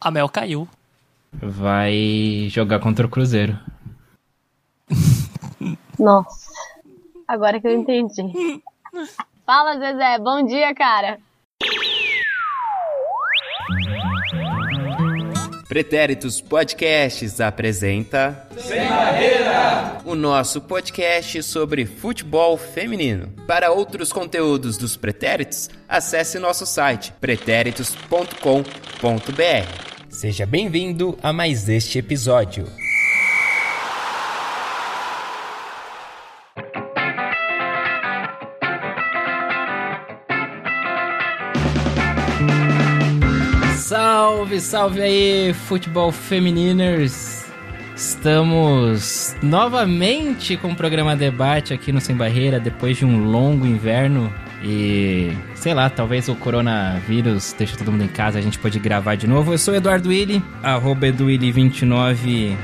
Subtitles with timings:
[0.00, 0.68] A Mel caiu.
[1.32, 3.56] Vai jogar contra o Cruzeiro.
[5.98, 6.50] Nossa.
[7.28, 8.22] Agora que eu entendi.
[9.46, 10.18] Fala, Zezé.
[10.18, 11.18] Bom dia, cara.
[15.68, 23.28] Pretéritos Podcasts apresenta Sem Barreira, o nosso podcast sobre futebol feminino.
[23.46, 29.89] Para outros conteúdos dos Pretéritos, acesse nosso site pretéritos.com.br.
[30.10, 32.66] Seja bem-vindo a mais este episódio.
[43.78, 47.46] Salve, salve aí, futebol femininers!
[47.94, 54.32] Estamos novamente com o programa Debate aqui no Sem Barreira depois de um longo inverno
[54.62, 59.14] e sei lá, talvez o coronavírus deixe todo mundo em casa, a gente pode gravar
[59.14, 59.52] de novo.
[59.52, 62.56] Eu sou o Eduardo Willi, arroba EduWilli29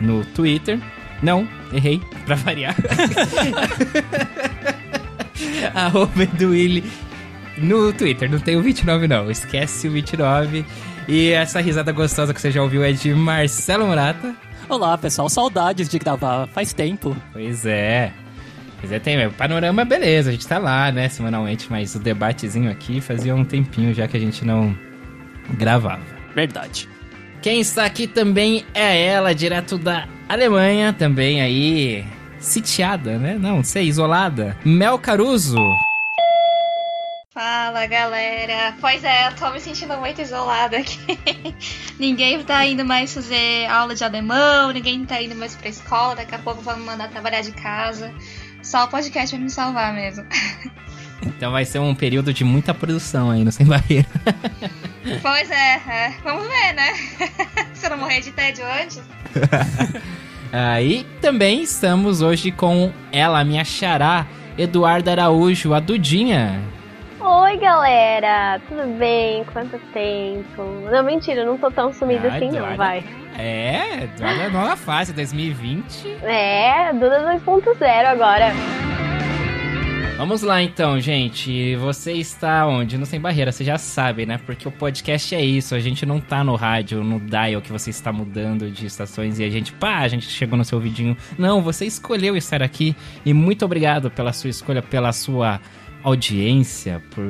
[0.00, 0.78] no Twitter.
[1.22, 2.76] Não, errei, pra variar.
[5.74, 6.84] arroba EduWilli
[7.58, 10.64] no Twitter, não tem o 29 não, esquece o 29.
[11.08, 14.36] E essa risada gostosa que você já ouviu é de Marcelo Murata.
[14.68, 17.16] Olá, pessoal, saudades de gravar, faz tempo.
[17.32, 18.12] Pois é.
[18.82, 22.68] Pois é, tem, o panorama beleza, a gente tá lá, né, semanalmente, mas o debatezinho
[22.68, 24.76] aqui fazia um tempinho já que a gente não
[25.50, 26.02] gravava.
[26.34, 26.88] Verdade.
[27.40, 32.04] Quem está aqui também é ela, direto da Alemanha, também aí
[32.40, 33.38] sitiada, né?
[33.38, 34.58] Não, sei, isolada.
[34.64, 35.60] Mel Caruso.
[37.32, 40.98] Fala galera, pois é, eu tô me sentindo muito isolada aqui.
[42.00, 46.34] ninguém tá indo mais fazer aula de alemão, ninguém tá indo mais pra escola, daqui
[46.34, 48.12] a pouco vão me mandar trabalhar de casa.
[48.62, 50.24] Só o podcast vai me salvar mesmo.
[51.24, 54.08] Então vai ser um período de muita produção aí no Sem Barreira.
[55.22, 56.92] pois é, é, vamos ver, né?
[57.74, 59.00] Se eu não morrer de tédio antes.
[60.52, 64.26] Aí também estamos hoje com ela, minha xará,
[64.58, 66.60] Eduardo Araújo, a Dudinha.
[67.20, 68.60] Oi, galera!
[68.68, 69.44] Tudo bem?
[69.44, 70.62] Quanto tempo?
[70.90, 72.76] Não, mentira, eu não tô tão sumida Ah, assim, não, Eduarda.
[72.76, 73.04] vai.
[73.38, 76.08] É, é nova fase, 2020.
[76.22, 78.52] É, Duda 2.0 agora.
[80.16, 81.74] Vamos lá então, gente.
[81.76, 82.96] Você está onde?
[82.96, 84.38] No Sem Barreira, você já sabe, né?
[84.38, 85.74] Porque o podcast é isso.
[85.74, 89.44] A gente não tá no rádio, no dial que você está mudando de estações e
[89.44, 91.16] a gente, pá, a gente chegou no seu vidinho.
[91.36, 92.94] Não, você escolheu estar aqui
[93.24, 95.60] e muito obrigado pela sua escolha, pela sua
[96.04, 97.24] audiência, por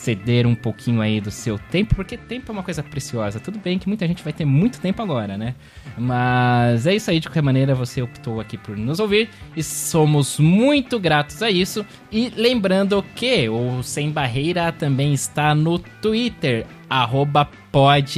[0.00, 3.38] ceder um pouquinho aí do seu tempo, porque tempo é uma coisa preciosa.
[3.38, 5.54] Tudo bem que muita gente vai ter muito tempo agora, né?
[5.98, 10.38] Mas é isso aí, de qualquer maneira, você optou aqui por nos ouvir e somos
[10.38, 11.84] muito gratos a isso.
[12.10, 17.48] E lembrando que o Sem Barreira também está no Twitter, arroba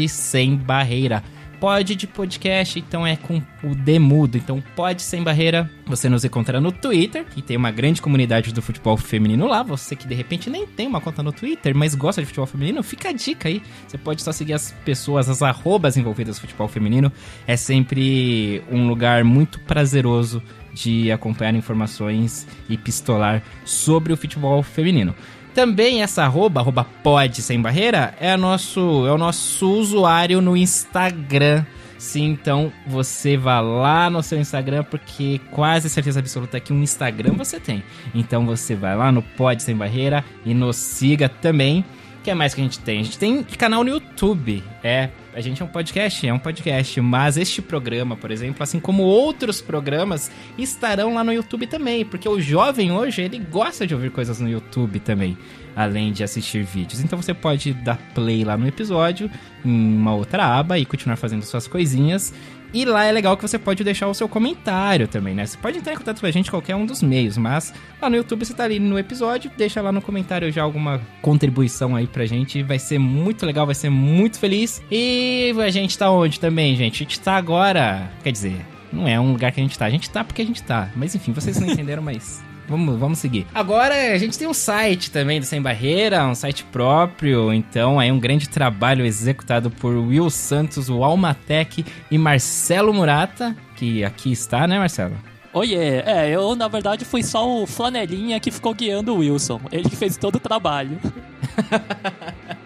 [0.09, 1.23] sem barreira.
[1.63, 4.37] Pode de podcast, então é com o Demudo.
[4.37, 5.71] Então, pode sem barreira.
[5.87, 9.63] Você nos encontra no Twitter, que tem uma grande comunidade do futebol feminino lá.
[9.63, 12.83] Você que de repente nem tem uma conta no Twitter, mas gosta de futebol feminino,
[12.83, 13.63] fica a dica aí.
[13.87, 17.13] Você pode só seguir as pessoas, as arrobas envolvidas no futebol feminino.
[17.47, 20.43] É sempre um lugar muito prazeroso
[20.75, 25.15] de acompanhar informações e pistolar sobre o futebol feminino.
[25.55, 31.65] Também essa arroba, arroba pode sem barreira, é, nosso, é o nosso usuário no Instagram.
[31.99, 37.35] Sim, então você vá lá no seu Instagram, porque quase certeza absoluta que um Instagram
[37.35, 37.83] você tem.
[38.13, 41.85] Então você vai lá no Pode Sem Barreira e nos siga também.
[42.23, 43.01] O que é mais que a gente tem?
[43.01, 44.63] A gente tem canal no YouTube.
[44.81, 48.79] É, a gente é um podcast, é um podcast, mas este programa, por exemplo, assim
[48.79, 53.93] como outros programas, estarão lá no YouTube também, porque o jovem hoje, ele gosta de
[53.93, 55.37] ouvir coisas no YouTube também,
[55.75, 57.01] além de assistir vídeos.
[57.01, 59.29] Então você pode dar play lá no episódio,
[59.65, 62.33] em uma outra aba e continuar fazendo suas coisinhas.
[62.73, 65.45] E lá é legal que você pode deixar o seu comentário também, né?
[65.45, 68.09] Você pode entrar em contato com a gente em qualquer um dos meios, mas lá
[68.09, 72.07] no YouTube você tá ali no episódio, deixa lá no comentário já alguma contribuição aí
[72.07, 72.63] pra gente.
[72.63, 74.83] Vai ser muito legal, vai ser muito feliz.
[74.91, 76.97] E a gente tá onde também, gente?
[76.97, 78.11] A gente tá agora.
[78.23, 79.87] Quer dizer, não é um lugar que a gente tá.
[79.87, 80.91] A gente tá porque a gente tá.
[80.97, 82.43] Mas enfim, vocês não entenderam, mas.
[82.73, 83.47] Vamos, vamos seguir.
[83.55, 87.53] Agora a gente tem um site também do Sem Barreira, um site próprio.
[87.53, 94.03] Então, aí um grande trabalho executado por Will Santos, o Almatec e Marcelo Murata, que
[94.03, 95.15] aqui está, né, Marcelo?
[95.53, 99.61] Oiê, é, eu na verdade fui só o flanelinha que ficou guiando o Wilson.
[99.71, 100.99] Ele que fez todo o trabalho.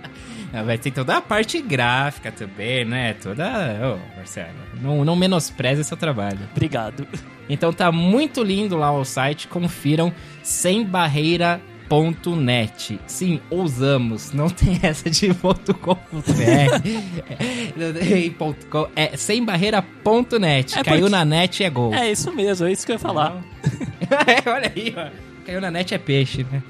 [0.56, 3.14] Ah, Vai ter toda a parte gráfica também, né?
[3.14, 3.44] Toda.
[3.44, 4.48] Ô, Marcelo,
[4.80, 6.38] não, não menospreze seu trabalho.
[6.52, 7.06] Obrigado.
[7.48, 10.12] Então tá muito lindo lá o site, confiram
[10.42, 11.60] sem barreira
[12.36, 12.98] .net.
[13.06, 14.32] Sim, ousamos.
[14.32, 16.02] Não tem essa de .com.br.
[18.96, 20.78] é sem barreira.net.
[20.78, 21.94] É Caiu porque- na net é gol.
[21.94, 23.40] É isso mesmo, é isso que eu ia falar.
[24.08, 25.10] É, olha aí, ó.
[25.44, 26.62] Caiu na net é peixe, né?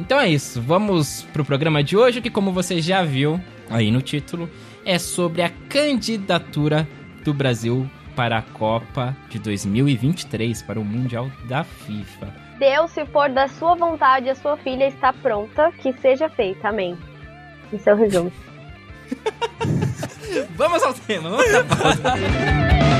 [0.00, 0.60] Então é isso.
[0.60, 4.50] Vamos pro programa de hoje, que como você já viu aí no título,
[4.84, 6.88] é sobre a candidatura
[7.22, 12.34] do Brasil para a Copa de 2023, para o Mundial da FIFA.
[12.58, 16.68] Deus, se for da sua vontade, a sua filha está pronta, que seja feita.
[16.68, 16.96] Amém.
[17.72, 18.32] Esse é o resumo.
[20.56, 22.02] Vamos ao tema, vamos à pausa.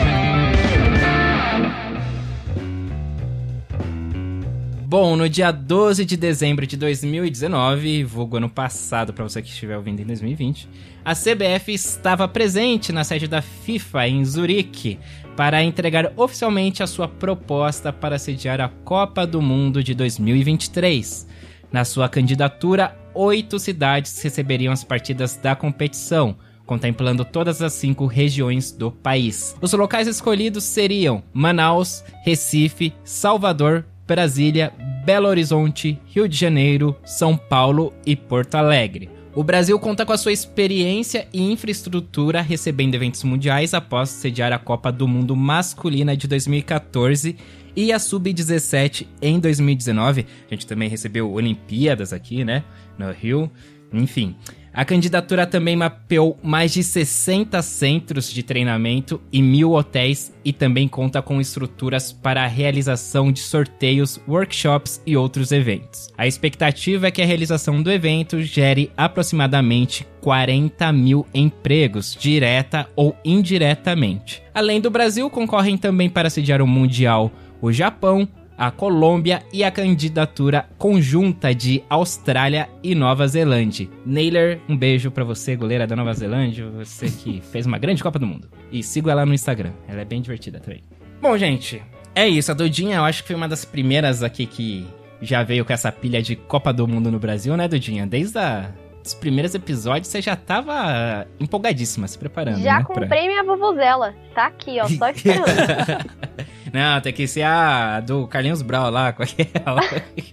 [4.90, 9.76] Bom, no dia 12 de dezembro de 2019, vulgo ano passado para você que estiver
[9.76, 10.68] ouvindo em 2020,
[11.04, 14.98] a CBF estava presente na sede da FIFA em Zurique
[15.36, 21.24] para entregar oficialmente a sua proposta para sediar a Copa do Mundo de 2023.
[21.70, 26.36] Na sua candidatura, oito cidades receberiam as partidas da competição,
[26.66, 29.56] contemplando todas as cinco regiões do país.
[29.60, 34.72] Os locais escolhidos seriam Manaus, Recife, Salvador, Brasília,
[35.04, 39.08] Belo Horizonte, Rio de Janeiro, São Paulo e Porto Alegre.
[39.32, 44.58] O Brasil conta com a sua experiência e infraestrutura recebendo eventos mundiais após sediar a
[44.58, 47.36] Copa do Mundo masculina de 2014
[47.76, 50.26] e a Sub-17 em 2019.
[50.50, 52.64] A gente também recebeu Olimpíadas aqui, né?
[52.98, 53.48] No Rio.
[53.92, 54.34] Enfim.
[54.72, 60.86] A candidatura também mapeou mais de 60 centros de treinamento e mil hotéis e também
[60.86, 66.08] conta com estruturas para a realização de sorteios, workshops e outros eventos.
[66.16, 73.16] A expectativa é que a realização do evento gere aproximadamente 40 mil empregos, direta ou
[73.24, 74.42] indiretamente.
[74.54, 78.26] Além do Brasil, concorrem também para sediar o Mundial o Japão,
[78.60, 83.88] a Colômbia e a candidatura conjunta de Austrália e Nova Zelândia.
[84.04, 88.18] Naylor, um beijo pra você, goleira da Nova Zelândia, você que fez uma grande Copa
[88.18, 88.50] do Mundo.
[88.70, 90.82] E sigo ela no Instagram, ela é bem divertida também.
[91.22, 91.82] Bom, gente,
[92.14, 92.50] é isso.
[92.50, 94.86] A Dudinha, eu acho que foi uma das primeiras aqui que
[95.22, 98.06] já veio com essa pilha de Copa do Mundo no Brasil, né, Dudinha?
[98.06, 98.70] Desde a,
[99.02, 102.84] os primeiros episódios você já tava empolgadíssima, se preparando, Já né?
[102.84, 104.14] pra- comprei minha vuvuzela.
[104.34, 105.46] Tá aqui, ó, só esperando.
[106.72, 109.80] Não, tem que ser a do Carlinhos Brau lá, com aquela.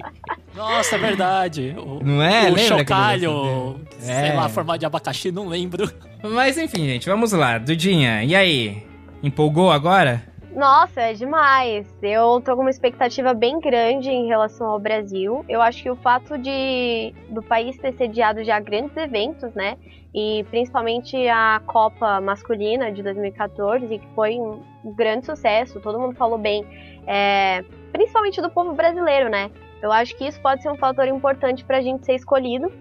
[0.56, 1.76] Nossa, é verdade.
[1.78, 2.42] O, Não é?
[2.50, 4.34] O Lembra chocalho, aquele sei É.
[4.34, 5.92] lá, formado de abacaxi, não lembro.
[6.24, 7.58] Mas enfim, gente, vamos lá.
[7.58, 8.84] Dudinha, e aí?
[9.22, 10.24] Empolgou agora?
[10.58, 11.88] Nossa, é demais.
[12.02, 15.46] Eu tô com uma expectativa bem grande em relação ao Brasil.
[15.48, 19.78] Eu acho que o fato de do país ter sediado já grandes eventos, né?
[20.16, 24.64] E principalmente a Copa masculina de 2014, que foi um
[24.96, 26.66] grande sucesso, todo mundo falou bem,
[27.06, 29.52] é, principalmente do povo brasileiro, né?
[29.80, 32.74] Eu acho que isso pode ser um fator importante pra gente ser escolhido.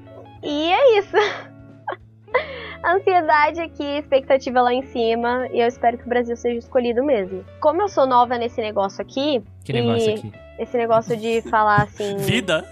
[0.42, 1.16] E é isso.
[2.84, 7.44] Ansiedade aqui, expectativa lá em cima, e eu espero que o Brasil seja escolhido mesmo.
[7.60, 10.32] Como eu sou nova nesse negócio aqui, Que negócio E- aqui.
[10.58, 12.16] esse negócio de falar assim.
[12.18, 12.64] Vida?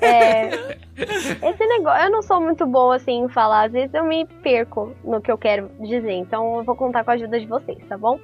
[0.00, 4.24] é, esse negócio, eu não sou muito boa assim em falar, às vezes eu me
[4.42, 7.78] perco no que eu quero dizer, então eu vou contar com a ajuda de vocês,
[7.88, 8.18] tá bom?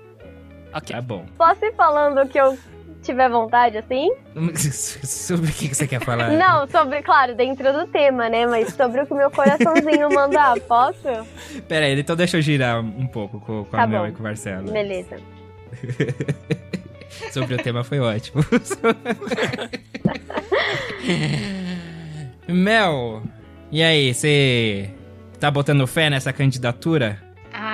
[0.75, 0.95] Ok.
[0.95, 1.25] Tá bom.
[1.39, 2.57] Posso ir falando o que eu
[3.07, 4.11] tiver vontade, assim?
[4.55, 6.31] Sobre o que você quer falar?
[6.33, 8.47] Não, sobre, claro, dentro do tema, né?
[8.47, 11.27] Mas sobre o que meu coraçãozinho mandar, posso?
[11.69, 14.09] Pera aí, então deixa eu girar um pouco com, com a Tá Mel bom.
[14.09, 14.71] e com o Marcelo.
[14.71, 15.17] Beleza.
[17.33, 18.45] Sobre o tema foi ótimo.
[22.49, 23.23] Mel,
[23.71, 24.91] e aí, você
[25.41, 27.26] tá botando fé nessa candidatura?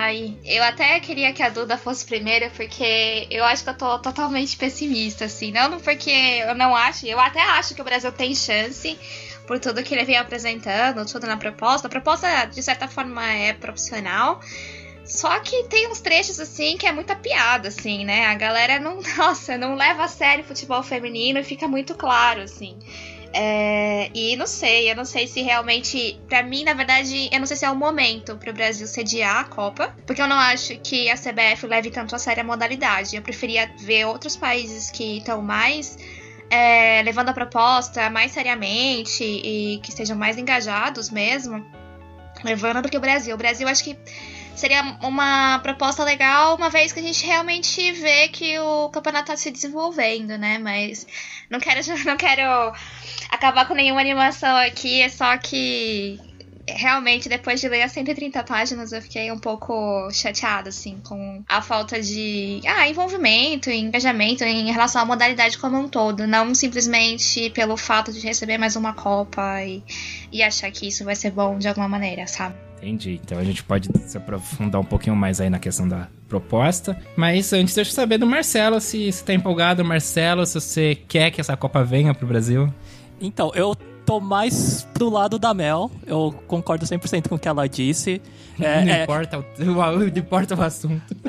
[0.05, 4.01] Ai, eu até queria que a Duda fosse primeira, porque eu acho que eu tô
[4.01, 5.53] totalmente pessimista, assim.
[5.53, 8.99] Não porque eu não acho, eu até acho que o Brasil tem chance,
[9.47, 11.87] por tudo que ele vem apresentando, tudo na proposta.
[11.87, 14.41] A proposta, de certa forma, é profissional.
[15.05, 18.27] Só que tem uns trechos, assim, que é muita piada, assim, né?
[18.27, 22.41] A galera não, nossa, não leva a sério o futebol feminino e fica muito claro,
[22.43, 22.77] assim.
[23.35, 26.21] É, e não sei, eu não sei se realmente.
[26.29, 29.45] Pra mim, na verdade, eu não sei se é o momento pro Brasil sediar a
[29.45, 29.95] Copa.
[30.07, 33.17] Porque eu não acho que a CBF leve tanto a sério a modalidade.
[33.17, 35.97] Eu preferia ver outros países que estão mais.
[36.51, 41.65] é, levando a proposta mais seriamente e que estejam mais engajados mesmo.
[42.45, 43.35] Levando do que o Brasil.
[43.35, 43.97] O Brasil acho que
[44.55, 49.37] seria uma proposta legal, uma vez que a gente realmente vê que o campeonato tá
[49.37, 50.59] se desenvolvendo, né?
[50.59, 51.07] Mas
[51.51, 52.73] não quero, não quero
[53.31, 56.21] acabar com nenhuma animação aqui, é só que
[56.69, 61.61] realmente, depois de ler as 130 páginas, eu fiquei um pouco chateada, assim, com a
[61.61, 66.27] falta de ah, envolvimento, engajamento em relação à modalidade como um todo.
[66.27, 69.83] Não simplesmente pelo fato de receber mais uma Copa e,
[70.31, 72.55] e achar que isso vai ser bom de alguma maneira, sabe?
[72.77, 73.21] Entendi.
[73.23, 77.01] Então a gente pode se aprofundar um pouquinho mais aí na questão da proposta.
[77.17, 81.31] Mas antes, deixa eu saber do Marcelo, se você tá empolgado, Marcelo, se você quer
[81.31, 82.73] que essa Copa venha pro Brasil.
[83.21, 85.91] Então, eu tô mais pro lado da Mel.
[86.07, 88.21] Eu concordo 100% com o que ela disse.
[88.61, 89.03] É, não, é...
[89.03, 91.17] Importa o, não importa o assunto.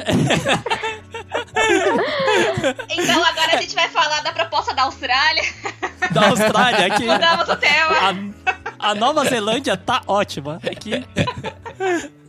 [2.90, 5.44] então agora a gente vai falar da proposta da Austrália.
[6.12, 7.06] Da Austrália, aqui.
[7.06, 7.96] Mudamos o tema.
[8.80, 10.60] A, a Nova Zelândia tá ótima.
[10.70, 11.06] Aqui.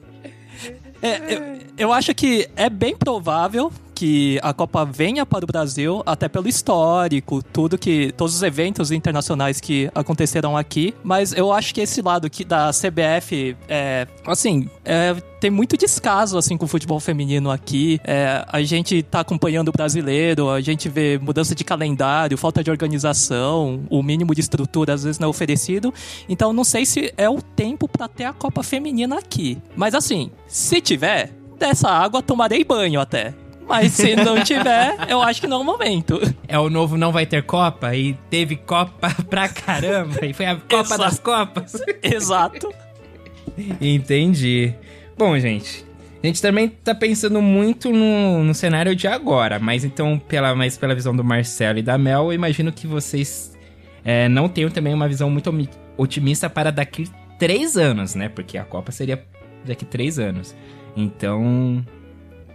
[1.02, 6.02] É, eu, eu acho que é bem provável que a Copa venha para o Brasil,
[6.04, 8.12] até pelo histórico, tudo que.
[8.12, 10.94] todos os eventos internacionais que aconteceram aqui.
[11.02, 14.06] Mas eu acho que esse lado aqui da CBF é.
[14.26, 18.00] Assim, é, tem muito descaso assim com o futebol feminino aqui.
[18.02, 22.70] É, a gente tá acompanhando o brasileiro, a gente vê mudança de calendário, falta de
[22.70, 25.92] organização, o mínimo de estrutura às vezes não é oferecido.
[26.28, 29.58] Então não sei se é o tempo para ter a Copa feminina aqui.
[29.76, 33.34] Mas assim, se tiver, dessa água tomarei banho até.
[33.66, 36.20] Mas se não tiver, eu acho que não é o momento.
[36.46, 40.24] É o novo não vai ter Copa e teve Copa pra caramba.
[40.24, 41.00] E foi a Copa Exato.
[41.00, 41.72] das Copas.
[42.02, 42.74] Exato.
[43.80, 44.74] Entendi.
[45.16, 45.84] Bom, gente.
[46.22, 50.76] A gente também tá pensando muito no, no cenário de agora, mas então, pela, mais
[50.76, 53.54] pela visão do Marcelo e da Mel, eu imagino que vocês
[54.02, 55.52] é, não tenham também uma visão muito
[55.98, 58.30] otimista para daqui três anos, né?
[58.30, 59.22] Porque a Copa seria
[59.66, 60.56] daqui três anos.
[60.96, 61.84] Então,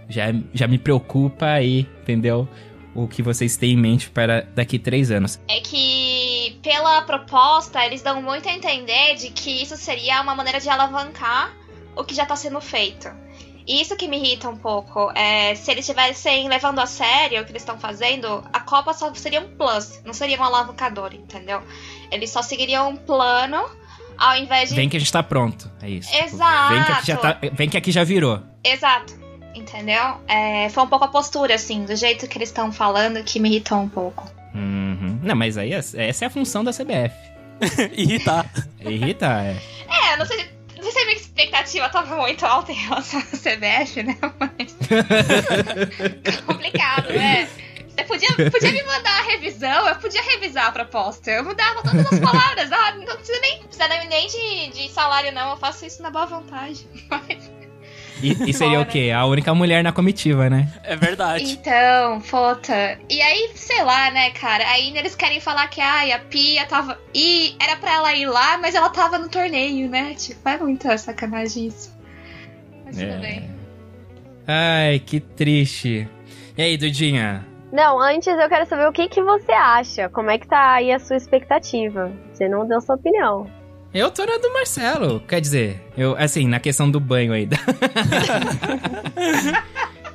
[0.09, 2.47] já, já me preocupa aí, entendeu?
[2.95, 5.39] O que vocês têm em mente para daqui três anos.
[5.47, 10.59] É que, pela proposta, eles dão muito a entender de que isso seria uma maneira
[10.59, 11.55] de alavancar
[11.95, 13.07] o que já está sendo feito.
[13.67, 15.11] E isso que me irrita um pouco.
[15.13, 19.13] É, se eles estivessem levando a sério o que eles estão fazendo, a Copa só
[19.13, 21.61] seria um plus, não seria um alavancador, entendeu?
[22.11, 23.63] Eles só seguiriam um plano
[24.17, 24.75] ao invés de.
[24.75, 25.71] Vem que a gente tá pronto.
[25.81, 26.09] É isso.
[26.11, 26.73] Exato.
[26.73, 28.41] Vem que aqui já, tá, vem que aqui já virou.
[28.63, 29.28] Exato.
[29.56, 30.18] Entendeu?
[30.27, 33.50] É, foi um pouco a postura, assim, do jeito que eles estão falando que me
[33.50, 34.29] irritou um pouco.
[34.53, 35.20] Uhum.
[35.22, 37.15] Não, mas aí essa é a função da CBF.
[37.94, 38.50] Irritar.
[38.79, 39.58] Irritar, é.
[39.88, 43.24] É, não sei, não sei se a minha expectativa tava muito alta em relação à
[43.24, 44.18] CBF, né?
[44.39, 44.77] Mas.
[46.46, 47.50] complicado, né?
[47.89, 51.32] Você podia, podia me mandar a revisão, eu podia revisar a proposta.
[51.32, 52.72] Eu mudava todas as palavras.
[52.72, 55.51] Ah, não precisa nem, precisa nem de, de salário, não.
[55.51, 56.88] Eu faço isso na boa vontade.
[57.10, 57.58] Mas.
[58.21, 59.11] E, e seria o quê?
[59.15, 60.67] A única mulher na comitiva, né?
[60.83, 61.43] É verdade.
[61.51, 62.99] Então, foda.
[63.09, 64.67] E aí, sei lá, né, cara?
[64.69, 66.99] Aí eles querem falar que ai, a Pia tava.
[67.13, 70.13] E era pra ela ir lá, mas ela tava no torneio, né?
[70.15, 71.97] Tipo, é muita sacanagem isso.
[72.85, 73.05] Mas é.
[73.07, 73.49] tudo bem.
[74.47, 76.07] Ai, que triste.
[76.57, 77.45] E aí, Dudinha?
[77.71, 80.09] Não, antes eu quero saber o que, que você acha.
[80.09, 82.11] Como é que tá aí a sua expectativa?
[82.33, 83.58] Você não deu sua opinião.
[83.93, 85.19] Eu tô na do Marcelo.
[85.27, 87.48] Quer dizer, eu, assim, na questão do banho aí.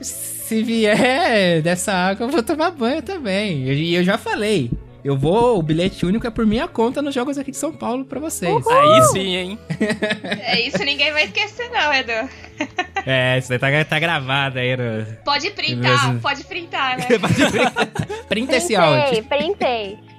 [0.01, 3.65] Se vier dessa água, eu vou tomar banho também.
[3.65, 4.71] E eu, eu, já falei.
[5.05, 8.05] Eu vou, o bilhete único é por minha conta nos jogos aqui de São Paulo
[8.05, 8.51] pra vocês.
[8.51, 8.73] Uhul!
[8.73, 9.59] Aí sim, hein?
[10.41, 12.31] é isso, ninguém vai esquecer, não, Edu.
[13.05, 15.05] é, isso aí tá, tá gravado aí no.
[15.25, 17.07] Pode printar, pode printar, né?
[17.19, 17.89] pode printar.
[18.29, 19.25] Printa esse áudio.
[19.25, 20.14] Printei, printei.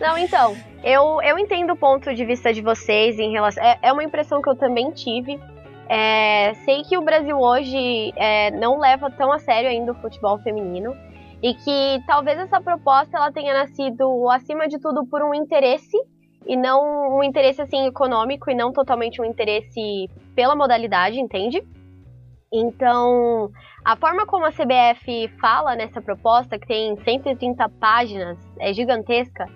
[0.00, 3.62] Não, então, eu, eu entendo o ponto de vista de vocês em relação.
[3.62, 5.40] É, é uma impressão que eu também tive.
[5.88, 10.38] É, sei que o Brasil hoje é, não leva tão a sério ainda o futebol
[10.38, 10.94] feminino
[11.42, 15.96] e que talvez essa proposta ela tenha nascido acima de tudo por um interesse
[16.46, 21.62] e não um interesse assim econômico e não totalmente um interesse pela modalidade, entende?
[22.52, 23.50] Então,
[23.84, 29.46] a forma como a CBF fala nessa proposta, que tem 130 páginas, é gigantesca,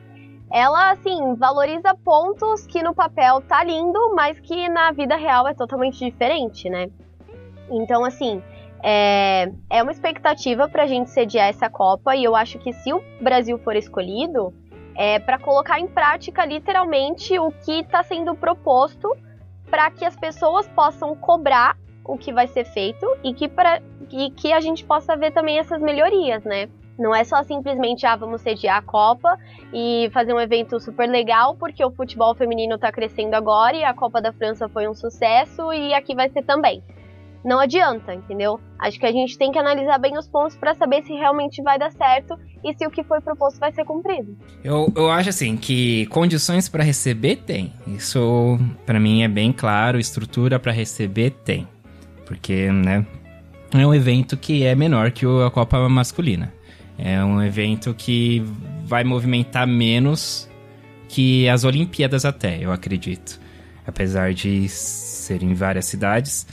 [0.53, 5.55] ela, assim, valoriza pontos que no papel tá lindo, mas que na vida real é
[5.55, 6.91] totalmente diferente, né?
[7.71, 8.43] Então, assim,
[8.83, 13.03] é, é uma expectativa pra gente sediar essa Copa e eu acho que se o
[13.19, 14.53] Brasil for escolhido,
[14.95, 19.17] é para colocar em prática literalmente o que está sendo proposto
[19.71, 23.81] para que as pessoas possam cobrar o que vai ser feito e que, pra,
[24.11, 26.69] e que a gente possa ver também essas melhorias, né?
[27.03, 29.37] Não é só simplesmente, ah, vamos sediar a Copa
[29.75, 33.93] e fazer um evento super legal, porque o futebol feminino está crescendo agora e a
[33.93, 36.81] Copa da França foi um sucesso e aqui vai ser também.
[37.45, 38.61] não adianta, entendeu?
[38.79, 41.77] Acho que a gente tem que analisar bem os pontos para saber se realmente vai
[41.77, 44.37] dar certo e se o que foi proposto vai ser cumprido.
[44.63, 47.73] Eu, eu acho assim que condições para receber tem.
[47.85, 51.67] Isso para mim é bem claro, estrutura para receber tem.
[52.25, 53.05] Porque, né,
[53.75, 56.53] é um evento que é menor que a Copa masculina.
[56.99, 58.43] É um evento que
[58.85, 60.49] vai movimentar menos
[61.09, 63.41] que as Olimpíadas até, eu acredito.
[63.87, 66.47] Apesar de serem várias cidades.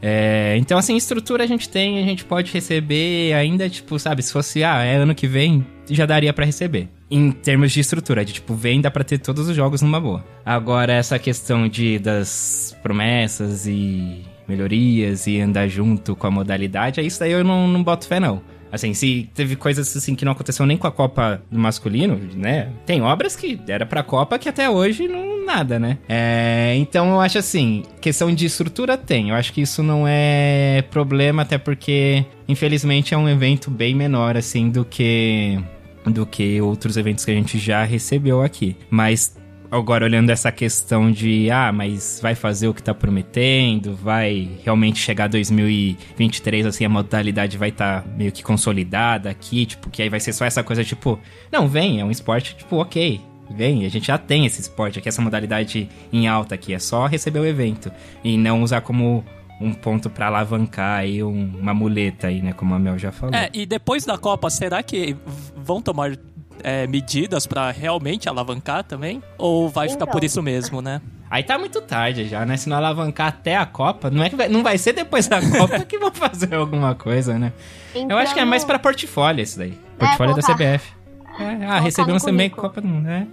[0.00, 4.32] É, então, assim, estrutura a gente tem, a gente pode receber ainda, tipo, sabe, se
[4.32, 6.88] fosse, ah, é ano que vem, já daria para receber.
[7.10, 10.24] Em termos de estrutura, de tipo, vem, dá pra ter todos os jogos numa boa.
[10.44, 17.02] Agora, essa questão de das promessas e melhorias e andar junto com a modalidade, é
[17.02, 18.42] isso daí eu não, não boto fé, não.
[18.76, 22.70] Assim, se teve coisas assim que não aconteceu nem com a Copa do masculino, né?
[22.86, 25.98] Tem obras que era pra Copa que até hoje não nada, né?
[26.08, 29.30] É, então eu acho assim, questão de estrutura tem.
[29.30, 34.36] Eu acho que isso não é problema, até porque, infelizmente, é um evento bem menor,
[34.36, 35.58] assim, do que
[36.04, 38.76] do que outros eventos que a gente já recebeu aqui.
[38.88, 39.35] Mas
[39.70, 44.98] agora olhando essa questão de, ah, mas vai fazer o que tá prometendo, vai realmente
[44.98, 50.08] chegar 2023, assim, a modalidade vai estar tá meio que consolidada aqui, tipo, que aí
[50.08, 51.18] vai ser só essa coisa, tipo,
[51.50, 53.20] não, vem, é um esporte, tipo, ok.
[53.48, 57.06] Vem, a gente já tem esse esporte aqui, essa modalidade em alta aqui, é só
[57.06, 57.92] receber o evento
[58.24, 59.24] e não usar como
[59.60, 63.34] um ponto para alavancar aí um, uma muleta aí, né, como a Mel já falou.
[63.34, 65.16] É, e depois da Copa, será que
[65.56, 66.16] vão tomar
[66.62, 69.22] é, medidas para realmente alavancar também?
[69.38, 70.26] Ou vai ficar por então.
[70.26, 71.00] isso mesmo, né?
[71.28, 72.56] Aí tá muito tarde já, né?
[72.56, 75.40] Se não alavancar até a Copa, não é que vai, não vai ser depois da
[75.40, 77.52] Copa que vão fazer alguma coisa, né?
[77.94, 78.10] Então...
[78.10, 79.76] Eu acho que é mais para portfólio isso daí.
[79.98, 80.92] Portfólio é, da CBF.
[81.38, 83.26] É, ah, recebemos também Copa do Mundo, né?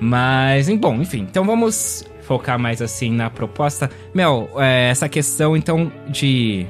[0.00, 3.90] Mas, bom, enfim, então vamos focar mais assim na proposta.
[4.14, 6.66] Mel, é, essa questão então de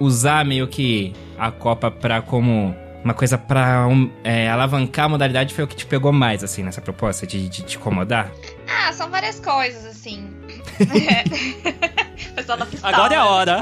[0.00, 5.54] usar meio que a Copa pra como uma coisa pra um, é, alavancar a modalidade
[5.54, 8.30] foi o que te pegou mais, assim, nessa proposta de, de te incomodar?
[8.68, 10.30] Ah, são várias coisas, assim.
[12.34, 12.94] Pessoal da pistola.
[12.94, 13.60] Agora é a hora.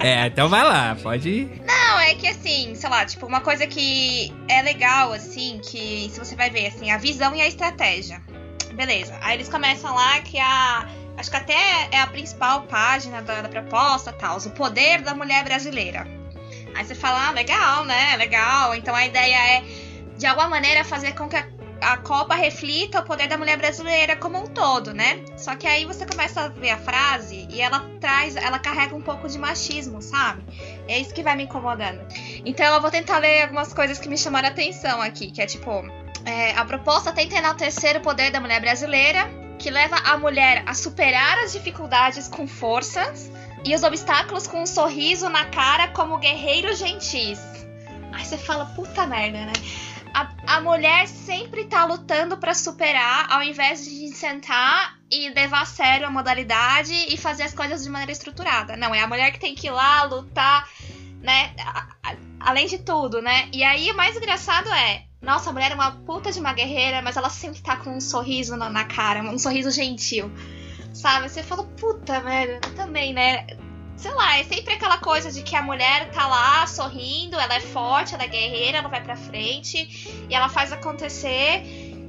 [0.00, 1.62] é, então vai lá, pode ir.
[1.66, 6.18] Não, é que assim, sei lá, tipo, uma coisa que é legal, assim, que se
[6.18, 8.22] você vai ver, assim, a visão e a estratégia.
[8.74, 9.18] Beleza.
[9.22, 10.86] Aí eles começam lá que a.
[11.16, 15.44] Acho que até é a principal página da, da proposta, tal, o poder da mulher
[15.44, 16.06] brasileira.
[16.76, 18.16] Aí você fala, ah, legal, né?
[18.16, 18.74] Legal.
[18.74, 19.64] Então a ideia é,
[20.18, 21.46] de alguma maneira, fazer com que a,
[21.80, 25.24] a Copa reflita o poder da mulher brasileira como um todo, né?
[25.38, 29.00] Só que aí você começa a ver a frase e ela traz, ela carrega um
[29.00, 30.44] pouco de machismo, sabe?
[30.86, 32.06] É isso que vai me incomodando.
[32.44, 35.46] Então eu vou tentar ler algumas coisas que me chamaram a atenção aqui, que é
[35.46, 35.70] tipo,
[36.26, 40.74] é, a proposta tenta enaltecer o poder da mulher brasileira, que leva a mulher a
[40.74, 43.30] superar as dificuldades com forças
[43.66, 47.40] e os obstáculos com um sorriso na cara como guerreiros gentis.
[48.12, 49.52] Aí você fala, puta merda, né?
[50.14, 55.66] A, a mulher sempre tá lutando para superar, ao invés de sentar e levar a
[55.66, 58.76] sério a modalidade e fazer as coisas de maneira estruturada.
[58.76, 60.68] Não, é a mulher que tem que ir lá lutar,
[61.20, 61.52] né?
[62.38, 63.48] Além de tudo, né?
[63.52, 67.02] E aí o mais engraçado é, nossa, a mulher é uma puta de uma guerreira,
[67.02, 70.30] mas ela sempre tá com um sorriso na, na cara, um sorriso gentil.
[70.96, 71.28] Sabe?
[71.28, 73.46] Você fala, puta, velho, também, né?
[73.98, 77.60] Sei lá, é sempre aquela coisa de que a mulher tá lá sorrindo, ela é
[77.60, 81.62] forte, ela é guerreira, ela vai pra frente e ela faz acontecer.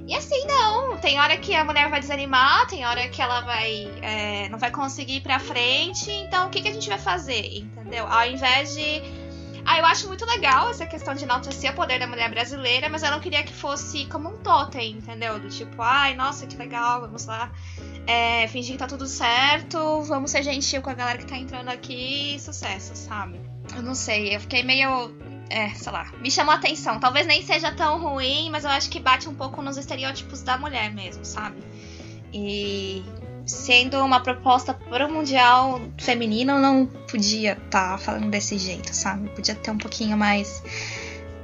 [0.08, 0.98] E assim, não.
[0.98, 3.92] Tem hora que a mulher vai desanimar, tem hora que ela vai.
[4.02, 6.10] É, não vai conseguir ir pra frente.
[6.10, 7.58] Então, o que, que a gente vai fazer?
[7.58, 8.08] Entendeu?
[8.08, 9.27] Ao invés de.
[9.68, 13.04] Ah, eu acho muito legal essa questão de enaltecer o poder da mulher brasileira, mas
[13.04, 15.38] eu não queria que fosse como um totem, entendeu?
[15.40, 17.52] Do tipo, ai, nossa, que legal, vamos lá
[18.08, 21.68] é, fingir que tá tudo certo, vamos ser gentil com a galera que tá entrando
[21.68, 23.40] aqui sucesso, sabe?
[23.76, 25.14] Eu não sei, eu fiquei meio.
[25.50, 27.00] É, sei lá, me chamou a atenção.
[27.00, 30.58] Talvez nem seja tão ruim, mas eu acho que bate um pouco nos estereótipos da
[30.58, 31.58] mulher mesmo, sabe?
[32.34, 33.04] E
[33.48, 38.94] sendo uma proposta para o Mundial Feminino, eu não podia estar tá falando desse jeito,
[38.94, 39.30] sabe?
[39.30, 40.62] Podia ter um pouquinho mais.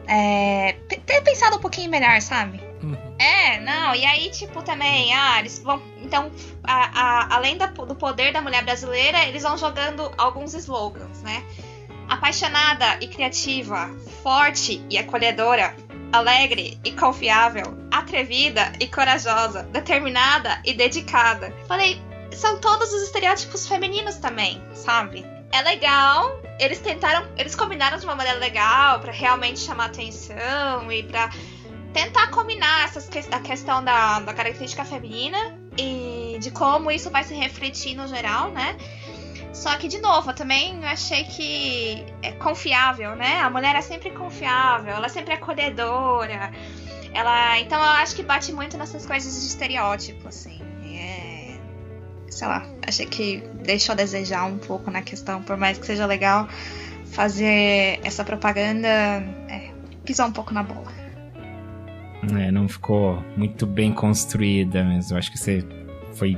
[0.06, 0.74] É,
[1.06, 2.62] ter pensado um pouquinho melhor, sabe?
[2.84, 2.98] Uhum.
[3.18, 5.82] É, não, e aí, tipo, também, ah, eles vão.
[6.02, 6.30] Então,
[6.62, 11.42] a, a, além da, do poder da mulher brasileira, eles vão jogando alguns slogans, né?
[12.10, 13.90] Apaixonada e criativa,
[14.22, 15.74] forte e acolhedora,
[16.14, 21.52] alegre e confiável, atrevida e corajosa, determinada e dedicada.
[21.68, 22.00] Falei,
[22.32, 25.26] são todos os estereótipos femininos também, sabe?
[25.52, 31.02] É legal, eles tentaram, eles combinaram de uma maneira legal para realmente chamar atenção e
[31.02, 31.32] para
[31.94, 37.34] tentar combinar essas, a questão da, da característica feminina e de como isso vai se
[37.34, 38.78] refletir no geral, né?
[39.54, 43.40] Só que, de novo, eu também achei que é confiável, né?
[43.40, 46.52] A mulher é sempre confiável, ela é sempre acolhedora.
[47.14, 47.60] Ela.
[47.60, 50.60] Então eu acho que bate muito nessas coisas de estereótipo, assim.
[50.84, 51.60] É...
[52.32, 56.08] Sei lá, achei que deixou a desejar um pouco na questão, por mais que seja
[56.08, 56.50] legal
[57.12, 59.70] fazer essa propaganda, é,
[60.04, 60.92] pisar um pouco na bola.
[62.40, 65.64] É, não ficou muito bem construída, mas eu acho que você
[66.14, 66.36] foi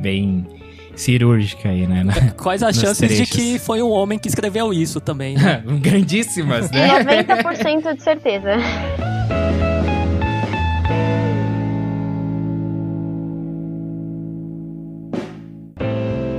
[0.00, 0.46] bem
[0.96, 2.02] cirúrgica aí, né?
[2.02, 3.28] Na, Quais as chances trechos.
[3.28, 5.36] de que foi um homem que escreveu isso também?
[5.36, 5.62] Né?
[5.80, 7.04] Grandíssimas, né?
[7.04, 8.56] 90% de certeza.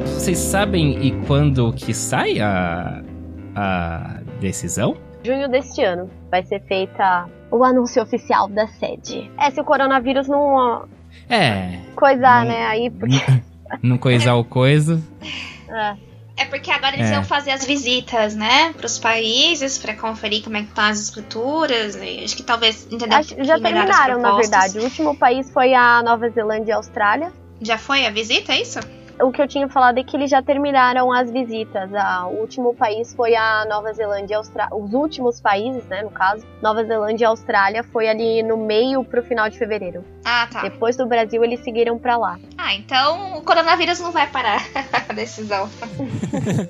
[0.05, 3.01] Vocês sabem e quando que sai a,
[3.55, 4.97] a decisão?
[5.23, 9.31] Junho deste ano vai ser feita o anúncio oficial da sede.
[9.39, 10.85] É, se o coronavírus não.
[11.29, 11.79] É.
[11.95, 12.65] Coisar, não, né?
[12.65, 12.89] Aí.
[12.89, 13.15] Porque...
[13.81, 15.01] Não coisar o coisa.
[15.69, 16.07] É.
[16.39, 17.13] É porque agora eles é.
[17.13, 20.99] iam fazer as visitas, né, para os países para conferir como é que estão as
[20.99, 21.95] estruturas.
[21.95, 24.77] acho que talvez entender acho, já terminaram, na verdade.
[24.77, 27.33] O último país foi a Nova Zelândia e a Austrália.
[27.59, 28.79] Já foi a visita, é isso?
[29.19, 31.93] O que eu tinha falado é que eles já terminaram as visitas.
[31.93, 34.75] Ah, o último país foi a Nova Zelândia e Austrália.
[34.75, 39.23] Os últimos países, né, no caso, Nova Zelândia e Austrália, foi ali no meio pro
[39.23, 40.03] final de fevereiro.
[40.23, 40.61] Ah, tá.
[40.61, 42.39] Depois do Brasil, eles seguiram para lá.
[42.57, 44.61] Ah, então o coronavírus não vai parar
[45.09, 45.69] a decisão.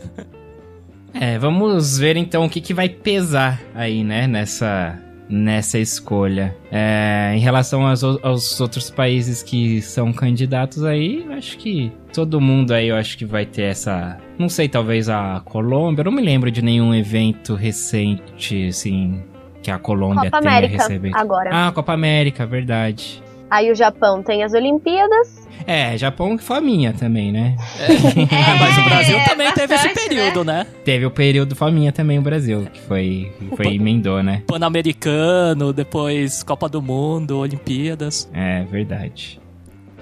[1.13, 6.55] é, vamos ver então o que, que vai pesar aí, né, nessa nessa escolha.
[6.71, 12.73] É, em relação aos, aos, outros países que são candidatos aí, acho que todo mundo
[12.73, 14.17] aí, eu acho que vai ter essa.
[14.37, 16.01] Não sei, talvez a Colômbia.
[16.01, 19.21] Eu não me lembro de nenhum evento recente, assim,
[19.61, 21.15] que a Colômbia Copa tenha América, recebido.
[21.15, 21.49] Agora.
[21.51, 23.21] Ah, Copa América, verdade.
[23.49, 25.47] Aí o Japão tem as Olimpíadas.
[25.65, 27.55] É, Japão que foi a minha também, né?
[27.79, 27.87] É,
[28.59, 30.59] mas o Brasil também teve esse período, né?
[30.59, 30.67] né?
[30.85, 34.43] Teve o período faminha também o Brasil, que foi, foi emendou, né?
[34.47, 38.29] Pan-Americano, depois Copa do Mundo, Olimpíadas.
[38.33, 39.41] É, verdade.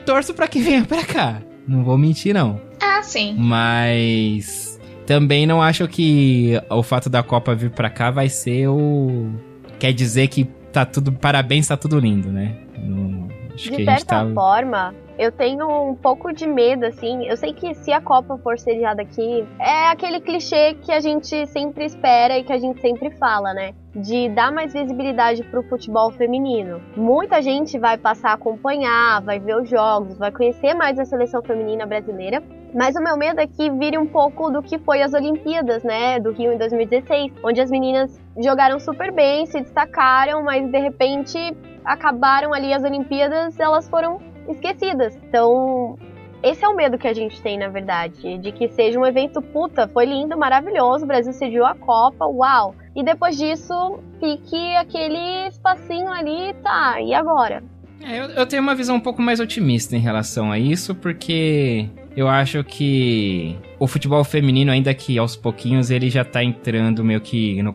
[0.05, 1.41] Torço pra que venha pra cá.
[1.67, 2.61] Não vou mentir, não.
[2.79, 3.35] Ah, sim.
[3.37, 9.31] Mas também não acho que o fato da Copa vir pra cá vai ser o.
[9.79, 11.11] Quer dizer que tá tudo.
[11.11, 12.55] Parabéns, tá tudo lindo, né?
[12.77, 13.24] No...
[13.55, 14.33] Acho de certa tá...
[14.33, 17.25] forma, eu tenho um pouco de medo, assim.
[17.25, 21.47] Eu sei que se a Copa for sediada aqui, é aquele clichê que a gente
[21.47, 23.73] sempre espera e que a gente sempre fala, né?
[23.95, 26.81] De dar mais visibilidade pro futebol feminino.
[26.97, 31.41] Muita gente vai passar a acompanhar, vai ver os jogos, vai conhecer mais a seleção
[31.41, 32.43] feminina brasileira.
[32.73, 36.19] Mas o meu medo é que vire um pouco do que foi as Olimpíadas, né?
[36.19, 41.55] Do Rio em 2016, onde as meninas jogaram super bem, se destacaram, mas de repente
[41.85, 44.19] acabaram ali as Olimpíadas, elas foram
[44.49, 45.15] esquecidas.
[45.27, 45.97] Então,
[46.43, 49.41] esse é o medo que a gente tem, na verdade, de que seja um evento
[49.41, 52.75] puta, foi lindo, maravilhoso, o Brasil cediu a Copa, uau.
[52.95, 57.63] E depois disso, fique aquele espacinho ali, tá, e agora?
[58.03, 61.89] É, eu, eu tenho uma visão um pouco mais otimista em relação a isso, porque
[62.15, 67.21] eu acho que o futebol feminino, ainda que aos pouquinhos, ele já tá entrando meio
[67.21, 67.73] que no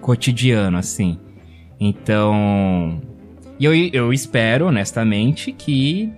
[0.00, 1.18] cotidiano, assim.
[1.78, 3.00] Então,
[3.58, 6.12] e eu, eu espero, honestamente, que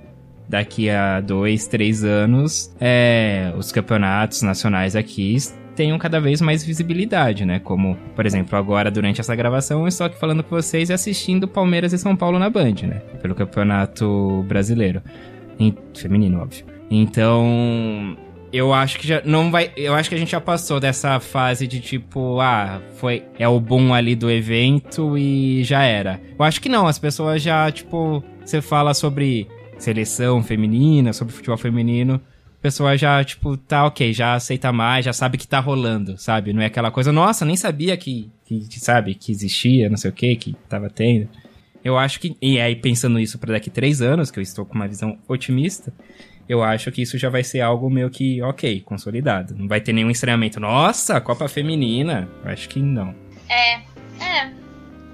[0.48, 5.37] daqui a dois, três anos, é, os campeonatos nacionais aqui
[5.77, 7.61] tenham cada vez mais visibilidade, né?
[7.61, 11.46] Como, por exemplo, agora durante essa gravação eu estou aqui falando com vocês e assistindo
[11.46, 13.03] Palmeiras e São Paulo na Band, né?
[13.22, 15.01] Pelo Campeonato Brasileiro.
[15.59, 16.64] Em, feminino, óbvio.
[16.90, 18.16] Então,
[18.53, 19.73] eu acho que já não vai.
[19.77, 23.25] Eu acho que a gente já passou dessa fase de tipo, ah, foi.
[23.39, 26.21] É o boom ali do evento e já era.
[26.39, 31.57] Eu acho que não, as pessoas já, tipo, você fala sobre seleção feminina, sobre futebol
[31.57, 32.21] feminino.
[32.59, 36.53] A pessoa já, tipo, tá ok, já aceita mais, já sabe que tá rolando, sabe?
[36.53, 40.15] Não é aquela coisa, nossa, nem sabia que, que sabe, que existia, não sei o
[40.15, 41.29] que, que tava tendo.
[41.85, 44.75] Eu acho que, e aí pensando isso para daqui três anos, que eu estou com
[44.75, 45.93] uma visão otimista,
[46.49, 49.55] eu acho que isso já vai ser algo meio que, ok, consolidado.
[49.57, 50.59] Não vai ter nenhum estranhamento.
[50.59, 52.29] Nossa, Copa Feminina.
[52.43, 53.15] Eu acho que não.
[53.49, 53.75] É,
[54.25, 54.53] é.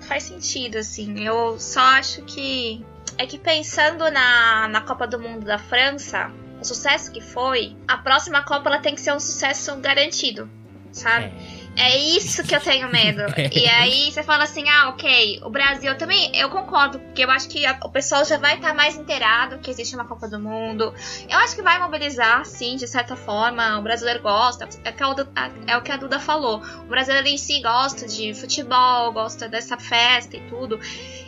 [0.02, 1.24] Faz sentido, assim.
[1.24, 2.84] Eu só acho que.
[3.18, 7.98] É que pensando na, na Copa do Mundo da França, o sucesso que foi, a
[7.98, 10.48] próxima Copa ela tem que ser um sucesso garantido,
[10.92, 11.26] sabe?
[11.26, 11.63] É.
[11.76, 13.22] É isso que eu tenho medo.
[13.52, 17.48] e aí você fala assim, ah, ok, o Brasil também, eu concordo, porque eu acho
[17.48, 20.38] que a, o pessoal já vai estar tá mais inteirado que existe uma Copa do
[20.38, 20.94] Mundo.
[21.28, 23.78] Eu acho que vai mobilizar, sim, de certa forma.
[23.78, 26.62] O brasileiro gosta, é, que a, é o que a Duda falou.
[26.80, 30.78] O brasileiro em si gosta de futebol, gosta dessa festa e tudo.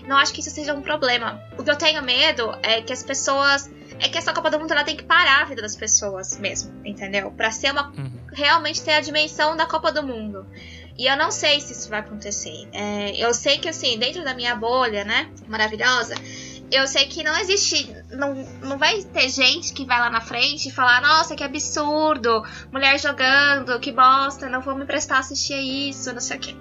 [0.06, 1.42] Não acho que isso seja um problema.
[1.58, 4.72] O que eu tenho medo é que as pessoas é que essa Copa do Mundo
[4.72, 7.30] ela tem que parar a vida das pessoas mesmo, entendeu?
[7.30, 8.12] Para ser uma uhum.
[8.36, 10.46] Realmente ter a dimensão da Copa do Mundo.
[10.98, 12.68] E eu não sei se isso vai acontecer.
[12.72, 16.14] É, eu sei que, assim, dentro da minha bolha, né, maravilhosa,
[16.70, 17.94] eu sei que não existe.
[18.10, 22.42] Não, não vai ter gente que vai lá na frente e falar: Nossa, que absurdo,
[22.72, 26.54] mulher jogando, que bosta, não vou me prestar a assistir isso, não sei o quê.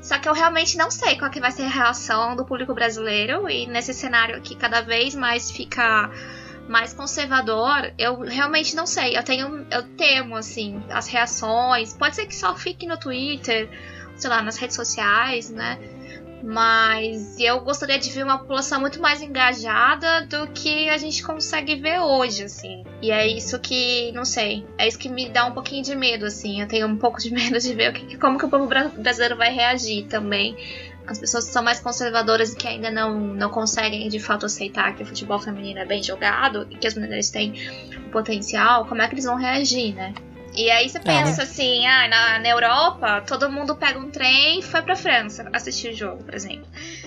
[0.00, 3.48] Só que eu realmente não sei qual que vai ser a reação do público brasileiro
[3.48, 6.10] e nesse cenário aqui cada vez mais fica
[6.68, 9.16] mais conservador, eu realmente não sei.
[9.16, 11.94] Eu tenho, eu temo assim as reações.
[11.94, 13.68] Pode ser que só fique no Twitter,
[14.16, 15.78] sei lá, nas redes sociais, né?
[16.42, 21.76] Mas eu gostaria de ver uma população muito mais engajada do que a gente consegue
[21.76, 22.84] ver hoje, assim.
[23.00, 26.26] E é isso que, não sei, é isso que me dá um pouquinho de medo,
[26.26, 26.60] assim.
[26.60, 29.36] Eu tenho um pouco de medo de ver o que, como que o povo brasileiro
[29.36, 30.56] vai reagir também.
[31.06, 34.94] As pessoas que são mais conservadoras e que ainda não, não conseguem de fato aceitar
[34.94, 37.54] que o futebol feminino é bem jogado e que as mulheres têm
[38.12, 40.14] potencial, como é que eles vão reagir, né?
[40.54, 41.44] E aí você pensa é.
[41.44, 45.92] assim, ah, na, na Europa, todo mundo pega um trem e foi pra França assistir
[45.92, 46.66] o jogo, por exemplo.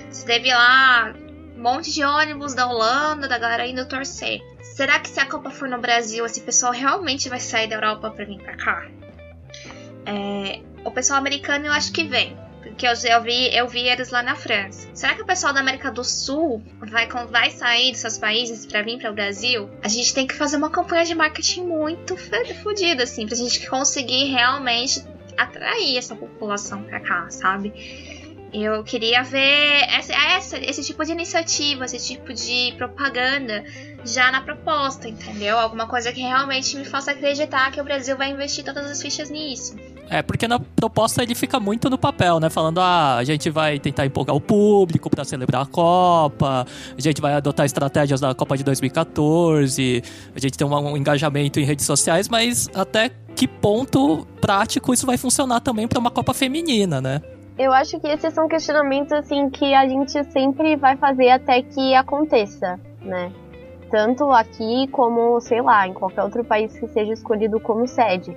[0.09, 1.13] Você teve lá
[1.55, 4.41] um monte de ônibus da Holanda, da galera indo torcer.
[4.61, 8.09] Será que se a Copa for no Brasil, esse pessoal realmente vai sair da Europa
[8.09, 8.87] pra vir pra cá?
[10.07, 12.35] É, o pessoal americano eu acho que vem
[12.77, 14.89] que eu, eu, vi, eu vi eles lá na França.
[14.93, 18.81] Será que o pessoal da América do Sul vai, vai sair dos seus países para
[18.81, 19.69] vir para o Brasil?
[19.81, 22.15] A gente tem que fazer uma campanha de marketing muito
[22.61, 25.03] fodida, assim, pra gente conseguir realmente
[25.37, 27.73] atrair essa população para cá, sabe?
[28.53, 33.65] Eu queria ver essa, essa, esse tipo de iniciativa, esse tipo de propaganda
[34.05, 35.57] já na proposta, entendeu?
[35.57, 39.29] Alguma coisa que realmente me faça acreditar que o Brasil vai investir todas as fichas
[39.29, 39.75] nisso.
[40.09, 42.49] É, porque na proposta ele fica muito no papel, né?
[42.49, 46.65] Falando, ah, a gente vai tentar empolgar o público para celebrar a Copa,
[46.97, 50.03] a gente vai adotar estratégias da Copa de 2014,
[50.35, 55.05] a gente tem um, um engajamento em redes sociais, mas até que ponto prático isso
[55.05, 57.21] vai funcionar também para uma Copa feminina, né?
[57.57, 61.95] Eu acho que esses são questionamentos assim que a gente sempre vai fazer até que
[61.95, 63.31] aconteça, né?
[63.89, 68.35] Tanto aqui como, sei lá, em qualquer outro país que seja escolhido como sede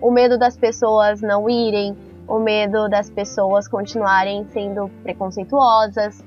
[0.00, 6.24] o medo das pessoas não irem, o medo das pessoas continuarem sendo preconceituosas,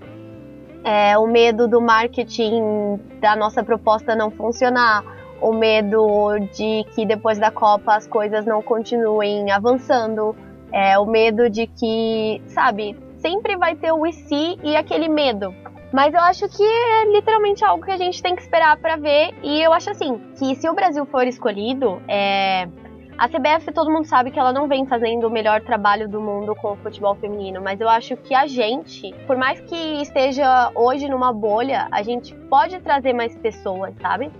[0.84, 5.04] é, o medo do marketing da nossa proposta não funcionar,
[5.42, 10.36] o medo de que depois da Copa as coisas não continuem avançando,
[10.72, 15.54] é, o medo de que, sabe, sempre vai ter o e se e aquele medo.
[15.94, 19.36] Mas eu acho que é literalmente algo que a gente tem que esperar para ver.
[19.44, 22.68] E eu acho assim, que se o Brasil for escolhido, é,
[23.18, 26.56] a CBF, todo mundo sabe que ela não vem fazendo o melhor trabalho do mundo
[26.56, 31.08] com o futebol feminino, mas eu acho que a gente, por mais que esteja hoje
[31.08, 34.32] numa bolha, a gente pode trazer mais pessoas, sabe?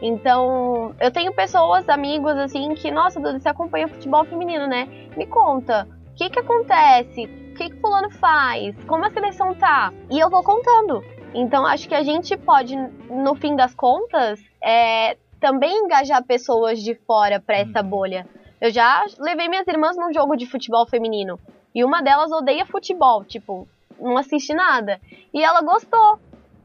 [0.00, 4.88] Então, eu tenho pessoas, amigos, assim, que, nossa, Duda, você acompanha futebol feminino, né?
[5.16, 7.24] Me conta, o que que acontece?
[7.24, 8.74] O que que fulano faz?
[8.86, 9.92] Como a seleção tá?
[10.10, 11.04] E eu vou contando.
[11.34, 12.76] Então, acho que a gente pode,
[13.08, 17.88] no fim das contas, é, também engajar pessoas de fora para essa uhum.
[17.88, 18.26] bolha.
[18.60, 21.38] Eu já levei minhas irmãs num jogo de futebol feminino
[21.74, 23.66] e uma delas odeia futebol, tipo,
[24.00, 25.00] não assiste nada.
[25.34, 26.20] E ela gostou.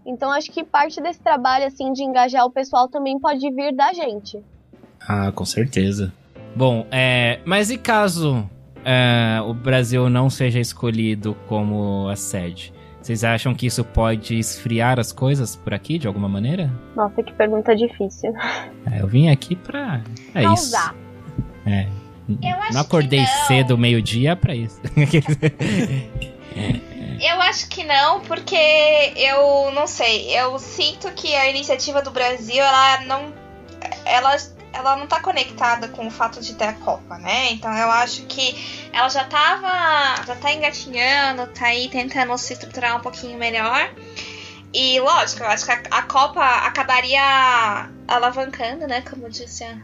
[0.06, 3.92] Então acho que parte desse trabalho assim de engajar o pessoal também pode vir da
[3.94, 4.40] gente.
[5.02, 6.14] Ah, com certeza.
[6.56, 8.48] Bom, é, mas e caso
[8.86, 12.72] é, o Brasil não seja escolhido como a sede?
[13.08, 16.70] Vocês acham que isso pode esfriar as coisas por aqui de alguma maneira?
[16.94, 18.34] Nossa, que pergunta difícil.
[18.92, 20.02] É, eu vim aqui pra.
[20.36, 20.94] É Causar.
[20.94, 21.70] isso.
[21.70, 21.88] É.
[22.74, 23.48] não acordei não.
[23.48, 24.82] cedo meio-dia pra isso.
[27.22, 28.56] Eu acho que não, porque
[29.16, 30.38] eu não sei.
[30.38, 33.34] Eu sinto que a iniciativa do Brasil, ela não.
[34.06, 34.36] Ela
[34.74, 37.52] ela não tá conectada com o fato de ter a Copa, né?
[37.52, 40.26] Então eu acho que ela já tava.
[40.26, 43.94] já tá engatinhando, tá aí tentando se estruturar um pouquinho melhor.
[44.74, 49.02] E lógico, eu acho que a, a Copa acabaria alavancando, né?
[49.02, 49.78] Como disse a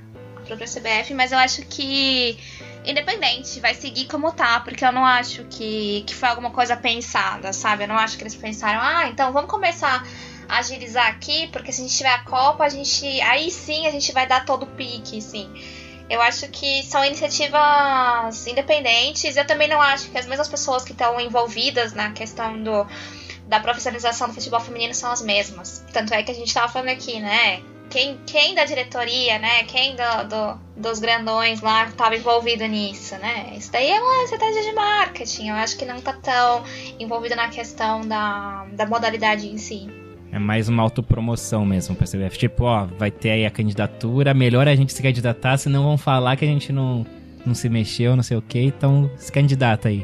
[0.46, 2.38] própria CBF, mas eu acho que
[2.86, 7.54] independente, vai seguir como tá, porque eu não acho que, que foi alguma coisa pensada,
[7.54, 7.84] sabe?
[7.84, 10.06] Eu não acho que eles pensaram, ah, então vamos começar
[10.47, 13.21] agilizar aqui, porque se a gente tiver a Copa, a gente.
[13.21, 15.49] Aí sim a gente vai dar todo o pique, sim.
[16.10, 19.36] Eu acho que são iniciativas independentes.
[19.36, 22.86] Eu também não acho que as mesmas pessoas que estão envolvidas na questão do,
[23.47, 25.84] da profissionalização do futebol feminino são as mesmas.
[25.91, 27.63] Tanto é que a gente estava falando aqui, né?
[27.89, 29.63] Quem, quem da diretoria, né?
[29.63, 33.53] Quem do, do dos grandões lá estava envolvido nisso, né?
[33.56, 35.49] Isso daí é uma estratégia de marketing.
[35.49, 36.63] Eu acho que não está tão
[36.99, 40.02] envolvido na questão da, da modalidade em si.
[40.34, 42.39] É mais uma autopromoção mesmo pra CBF.
[42.39, 46.36] Tipo, ó, vai ter aí a candidatura, melhor a gente se candidatar, senão vão falar
[46.36, 47.06] que a gente não,
[47.46, 50.04] não se mexeu, não sei o que, então se candidata aí.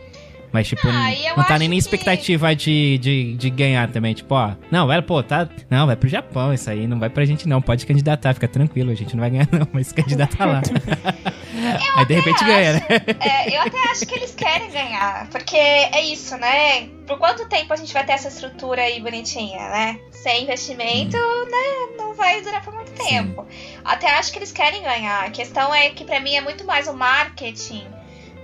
[0.52, 4.14] Mas, tipo, Ah, não, tá acho nem na que- expectativa de, de, de ganhar também.
[4.14, 5.48] Tipo, ó, não, vai, pô, tá.
[5.70, 7.62] Não, vai pro Japão isso aí, não vai pra gente não.
[7.62, 10.62] Pode candidatar, fica tranquilo, a gente não vai ganhar não, mas candidata lá.
[11.98, 12.82] aí de repente ganha, né?
[13.20, 16.88] É, eu até acho que eles querem ganhar, porque é isso, né?
[17.06, 20.00] Por quanto tempo a gente vai ter essa estrutura aí bonitinha, né?
[20.12, 21.96] Sem investimento, né?
[21.98, 23.46] Não vai durar por muito tempo.
[23.84, 25.26] Até acho que eles querem ganhar.
[25.26, 27.86] A questão é que pra mim é muito mais o marketing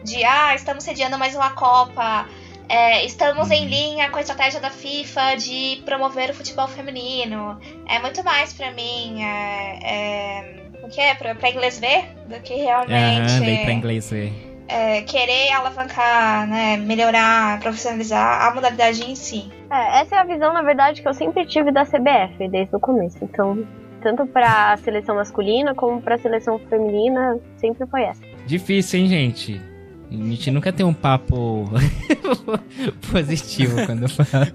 [0.06, 2.28] de ah, estamos sediando mais uma Copa.
[2.70, 7.60] é, estamos em linha com a estratégia da FIFA de promover o futebol feminino.
[7.88, 9.22] É muito mais pra mim.
[9.24, 11.14] É, é, o que é?
[11.16, 12.06] Pra, pra inglês ver?
[12.28, 14.32] Do que realmente Aham, daí pra inglês ver.
[14.68, 19.52] é, querer alavancar, né, melhorar, profissionalizar a modalidade em si.
[19.72, 22.80] É, essa é a visão, na verdade, que eu sempre tive da CBF desde o
[22.80, 23.18] começo.
[23.22, 23.64] Então,
[24.02, 28.22] tanto pra seleção masculina como pra seleção feminina, sempre foi essa.
[28.48, 29.62] Difícil, hein, gente?
[30.22, 31.70] A gente nunca tem um papo
[33.12, 34.48] positivo quando fala.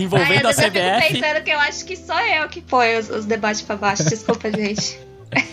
[0.00, 1.12] Envolvendo Ai, a vezes eu fico CBF.
[1.20, 4.04] pensando que eu acho que sou eu que põe os, os debates pra baixo.
[4.04, 4.98] Desculpa, gente.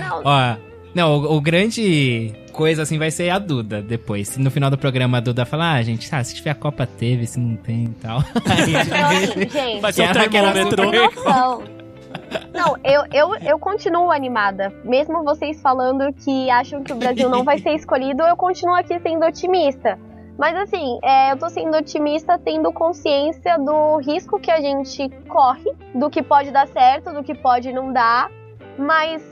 [0.00, 0.56] Não, Ó,
[0.92, 4.26] não, o, o grande coisa assim vai ser a Duda depois.
[4.26, 6.84] Se no final do programa a Duda falar, ah, gente, ah, se tiver a Copa
[6.84, 8.18] teve, se não tem e tal.
[8.44, 11.77] Aí a gente então, gente, Vai ser guerra, termômetro.
[12.52, 14.72] Não, eu, eu, eu continuo animada.
[14.84, 18.98] Mesmo vocês falando que acham que o Brasil não vai ser escolhido, eu continuo aqui
[19.00, 19.98] sendo otimista.
[20.38, 25.72] Mas assim, é, eu tô sendo otimista tendo consciência do risco que a gente corre,
[25.94, 28.30] do que pode dar certo, do que pode não dar.
[28.78, 29.22] Mas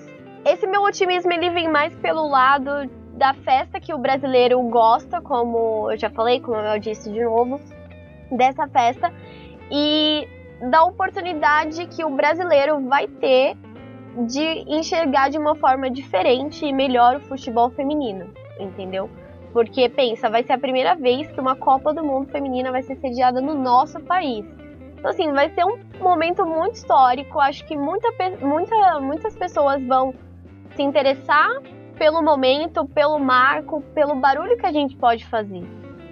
[0.45, 5.91] esse meu otimismo ele vem mais pelo lado da festa que o brasileiro gosta, como
[5.91, 7.61] eu já falei, como eu disse de novo,
[8.31, 9.13] dessa festa.
[9.71, 10.29] E
[10.61, 13.57] da oportunidade que o brasileiro vai ter
[14.27, 19.11] de enxergar de uma forma diferente e melhor o futebol feminino, entendeu?
[19.53, 22.97] Porque pensa, vai ser a primeira vez que uma Copa do Mundo feminina vai ser
[22.97, 24.45] sediada no nosso país.
[24.99, 27.39] Então assim, vai ser um momento muito histórico.
[27.39, 28.09] Acho que muita,
[28.41, 30.15] muita, muitas pessoas vão
[30.75, 31.61] se interessar
[31.99, 35.63] pelo momento, pelo marco, pelo barulho que a gente pode fazer.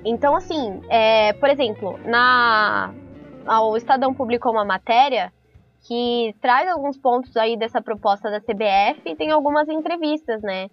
[0.04, 2.92] Então assim, é, por exemplo, na
[3.46, 5.32] o Estadão publicou uma matéria
[5.86, 10.68] que traz alguns pontos aí dessa proposta da CBF e tem algumas entrevistas, né?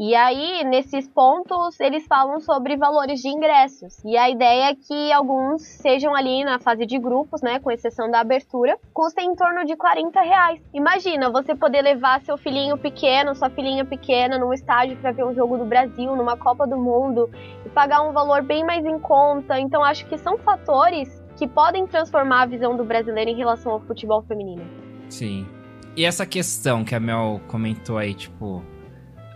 [0.00, 3.98] E aí, nesses pontos, eles falam sobre valores de ingressos.
[4.04, 7.58] E a ideia é que alguns sejam ali na fase de grupos, né?
[7.58, 10.62] Com exceção da abertura, custem em torno de 40 reais.
[10.72, 15.34] Imagina você poder levar seu filhinho pequeno, sua filhinha pequena, num estádio para ver um
[15.34, 17.28] jogo do Brasil, numa Copa do Mundo,
[17.66, 19.58] e pagar um valor bem mais em conta.
[19.58, 23.80] Então, acho que são fatores que podem transformar a visão do brasileiro em relação ao
[23.80, 24.62] futebol feminino.
[25.08, 25.46] Sim.
[25.96, 28.62] E essa questão que a Mel comentou aí, tipo,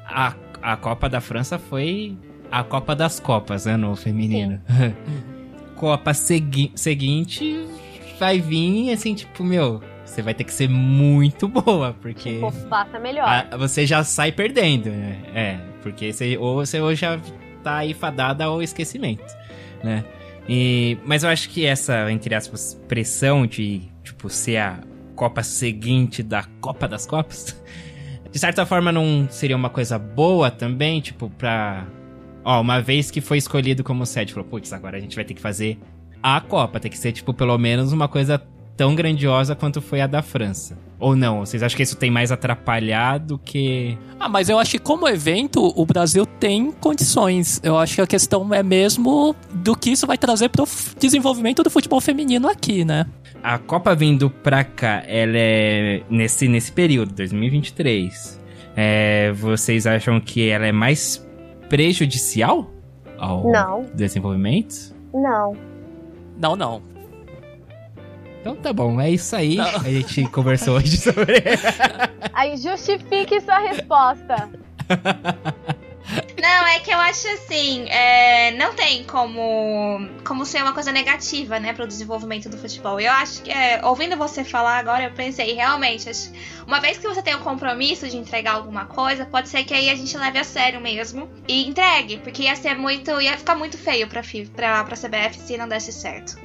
[0.07, 2.17] a, a Copa da França foi
[2.51, 4.61] a Copa das Copas, né, no feminino.
[5.77, 7.67] Copa segui seguinte
[8.19, 12.99] vai vir, assim, tipo, meu, você vai ter que ser muito boa, porque Tipo, faça
[13.01, 13.27] melhor.
[13.27, 15.19] a- você já sai perdendo, né?
[15.35, 17.19] É, porque você, ou você ou já
[17.65, 19.25] tá aí fadada ao esquecimento,
[19.83, 20.05] né?
[20.49, 24.81] E, mas eu acho que essa, entre aspas, pressão de, tipo, ser a
[25.15, 27.57] Copa seguinte da Copa das Copas,
[28.31, 31.87] de certa forma não seria uma coisa boa também, tipo, pra...
[32.45, 35.35] Ó, uma vez que foi escolhido como sede, falou, putz, agora a gente vai ter
[35.35, 35.79] que fazer
[36.21, 38.43] a Copa, tem que ser, tipo, pelo menos uma coisa
[38.77, 40.79] tão grandiosa quanto foi a da França.
[40.99, 41.41] Ou não?
[41.41, 43.99] Vocês acham que isso tem mais atrapalhado que...
[44.21, 47.61] Ah, mas eu acho que como evento, o Brasil tem condições.
[47.63, 50.65] Eu acho que a questão é mesmo do que isso vai trazer pro
[50.99, 53.07] desenvolvimento do futebol feminino aqui, né?
[53.43, 58.41] A Copa vindo pra cá, ela é nesse, nesse período, 2023.
[58.77, 61.27] É, vocês acham que ela é mais
[61.69, 62.71] prejudicial
[63.19, 63.87] ao Não.
[63.95, 64.95] desenvolvimento?
[65.13, 65.57] Não.
[66.39, 66.92] Não, não.
[68.43, 69.55] Então tá bom, é isso aí.
[69.55, 69.65] Não.
[69.67, 71.43] A gente conversou hoje sobre.
[72.35, 74.51] Aí justifique sua resposta.
[76.41, 81.61] Não, é que eu acho assim, é, não tem como, como ser uma coisa negativa,
[81.61, 82.99] né, pro desenvolvimento do futebol.
[82.99, 86.33] Eu acho que, é, ouvindo você falar agora, eu pensei, realmente, acho-
[86.67, 89.89] uma vez que você tem o compromisso de entregar alguma coisa, pode ser que aí
[89.89, 93.79] a gente leve a sério mesmo e entregue, porque ia ser muito, ia ficar muito
[93.79, 96.37] feio pra, FIF, pra, pra CBF se não desse certo.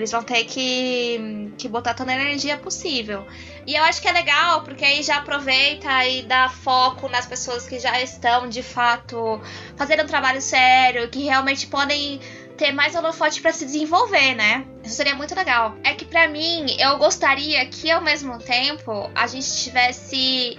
[0.00, 3.26] Eles vão ter que, que botar toda a energia possível.
[3.66, 7.68] E eu acho que é legal, porque aí já aproveita e dá foco nas pessoas
[7.68, 9.38] que já estão, de fato,
[9.76, 12.18] fazendo um trabalho sério, que realmente podem
[12.56, 14.64] ter mais holofote para se desenvolver, né?
[14.82, 15.76] Isso seria muito legal.
[15.84, 20.58] É que pra mim, eu gostaria que ao mesmo tempo a gente tivesse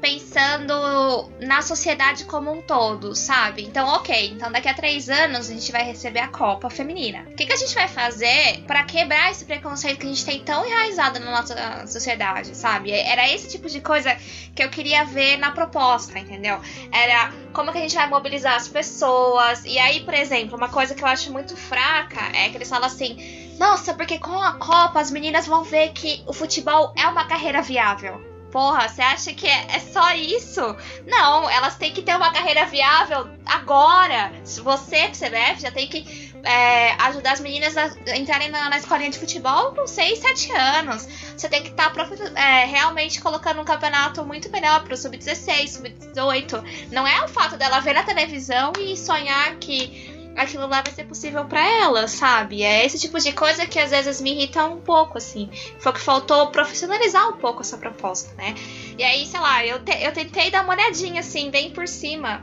[0.00, 3.62] pensando na sociedade como um todo, sabe?
[3.62, 7.26] Então, ok, então daqui a três anos a gente vai receber a Copa Feminina.
[7.30, 10.40] O que, que a gente vai fazer para quebrar esse preconceito que a gente tem
[10.40, 12.90] tão enraizado na nossa sociedade, sabe?
[12.90, 14.16] Era esse tipo de coisa
[14.54, 16.60] que eu queria ver na proposta, entendeu?
[16.92, 19.64] Era como que a gente vai mobilizar as pessoas.
[19.64, 22.86] E aí, por exemplo, uma coisa que eu acho muito fraca é que eles falam
[22.86, 27.26] assim: nossa, porque com a Copa as meninas vão ver que o futebol é uma
[27.26, 28.29] carreira viável.
[28.50, 30.60] Porra, você acha que é, é, só isso?
[31.06, 34.32] Não, elas têm que ter uma carreira viável agora.
[34.62, 39.18] Você, CBF, já tem que é, ajudar as meninas a entrarem na, na escolinha de
[39.18, 41.08] futebol com 6, 7 anos.
[41.36, 45.68] Você tem que estar tá, é, realmente colocando um campeonato muito melhor para o sub-16,
[45.68, 46.88] sub-18.
[46.90, 51.04] Não é o fato dela ver na televisão e sonhar que aquilo lá vai ser
[51.04, 52.62] possível para ela, sabe?
[52.62, 55.50] É esse tipo de coisa que às vezes me irrita um pouco, assim.
[55.78, 58.54] Foi que faltou profissionalizar um pouco essa proposta, né?
[58.98, 62.42] E aí, sei lá, eu, te, eu tentei dar uma olhadinha, assim, bem por cima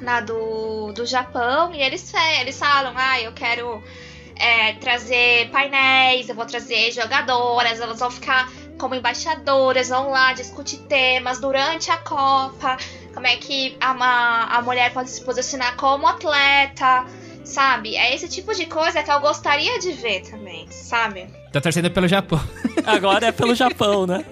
[0.00, 3.82] na do, do Japão, e eles, eles falam, ah, eu quero
[4.36, 10.78] é, trazer painéis, eu vou trazer jogadoras, elas vão ficar como embaixadoras, vão lá discutir
[10.80, 12.76] temas durante a Copa
[13.16, 17.06] como é que a, a mulher pode se posicionar como atleta,
[17.42, 17.96] sabe?
[17.96, 21.26] É esse tipo de coisa que eu gostaria de ver também, sabe?
[21.50, 22.38] Tá torcendo pelo Japão.
[22.84, 24.22] Agora é pelo Japão, né?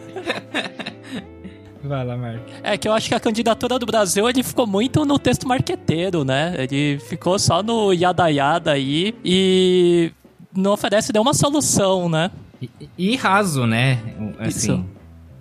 [1.83, 2.43] Vai lá, Mark.
[2.63, 6.23] É que eu acho que a candidatura do Brasil ele ficou muito no texto marqueteiro,
[6.23, 6.55] né?
[6.59, 10.13] Ele ficou só no yada yada aí e
[10.55, 12.31] não oferece nenhuma solução, né?
[12.61, 12.69] E,
[12.99, 13.99] e raso, né?
[14.39, 14.85] Assim, Isso.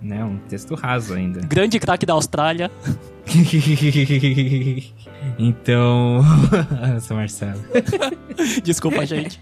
[0.04, 0.22] Né?
[0.22, 1.40] Um texto raso ainda.
[1.48, 2.70] Grande craque da Austrália.
[5.38, 6.22] então.
[6.92, 7.60] Nossa, Marcelo.
[8.62, 9.40] Desculpa, gente.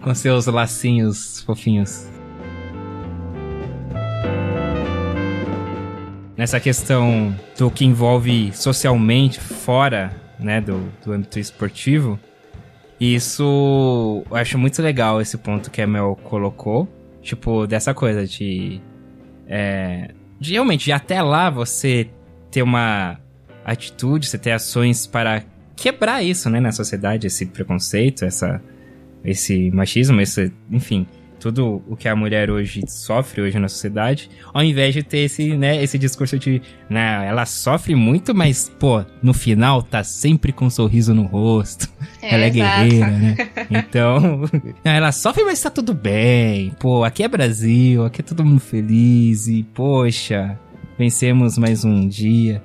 [0.00, 2.08] Com seus lacinhos fofinhos.
[6.36, 12.18] Nessa questão do que envolve socialmente fora né, do, do âmbito esportivo,
[12.98, 16.88] isso eu acho muito legal esse ponto que a Mel colocou.
[17.22, 18.80] Tipo, dessa coisa de.
[19.46, 22.08] É, de realmente, de até lá você
[22.50, 23.18] ter uma
[23.64, 25.42] atitude, você ter ações para
[25.76, 28.62] quebrar isso, né, na sociedade, esse preconceito, essa,
[29.24, 31.06] esse machismo, esse, enfim,
[31.44, 35.54] tudo o que a mulher hoje sofre hoje na sociedade, ao invés de ter esse,
[35.54, 40.64] né, esse discurso de, né, ela sofre muito, mas, pô, no final tá sempre com
[40.64, 41.86] um sorriso no rosto.
[42.22, 42.88] É, ela é exato.
[42.88, 43.36] guerreira, né?
[43.70, 44.44] Então,
[44.82, 46.70] ela sofre, mas tá tudo bem.
[46.80, 50.58] Pô, aqui é Brasil, aqui é todo mundo feliz e, poxa,
[50.98, 52.62] vencemos mais um dia.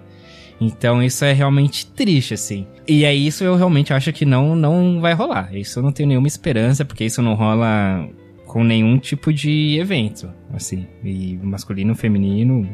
[0.61, 2.67] Então isso é realmente triste, assim.
[2.87, 5.55] E é isso eu realmente acho que não, não vai rolar.
[5.55, 8.09] Isso eu não tenho nenhuma esperança, porque isso não rola
[8.49, 10.87] com nenhum tipo de evento, assim.
[11.03, 12.67] E masculino, feminino,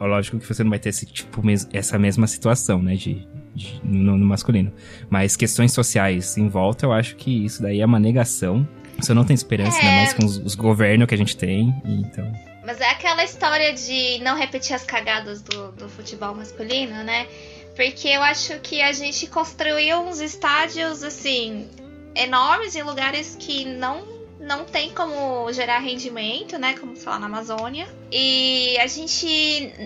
[0.00, 4.16] lógico que você não vai ter esse tipo, essa mesma situação, né, de, de no,
[4.16, 4.72] no, masculino.
[5.10, 8.66] Mas questões sociais em volta, eu acho que isso daí é uma negação.
[9.00, 9.80] Você não tem esperança, é...
[9.80, 12.32] ainda mais com os, os governos que a gente tem, então...
[12.64, 17.26] Mas é aquela história de não repetir as cagadas do, do futebol masculino, né?
[17.74, 21.66] Porque eu acho que a gente construiu uns estádios, assim,
[22.14, 24.15] enormes em lugares que não
[24.46, 26.74] não tem como gerar rendimento, né?
[26.78, 27.86] Como lá, na Amazônia.
[28.12, 29.26] E a gente.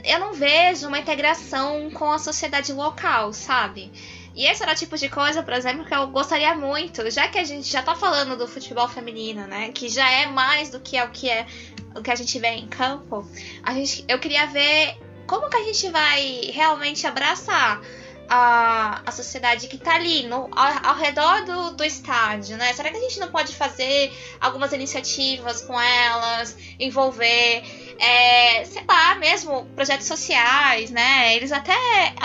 [0.04, 3.90] Eu não vejo uma integração com a sociedade local, sabe?
[4.34, 7.38] E esse era o tipo de coisa, por exemplo, que eu gostaria muito, já que
[7.38, 9.72] a gente já tá falando do futebol feminino, né?
[9.72, 11.46] Que já é mais do que é o que é
[11.96, 13.26] o que a gente vê em campo.
[13.62, 14.96] A gente, eu queria ver
[15.26, 17.80] como que a gente vai realmente abraçar
[18.30, 22.72] a, a sociedade que está ali no, ao, ao, redor do, do estádio, né?
[22.72, 27.64] Será que a gente não pode fazer algumas iniciativas com elas, envolver,
[27.98, 31.34] é, sei lá, mesmo projetos sociais, né?
[31.34, 31.74] Eles até,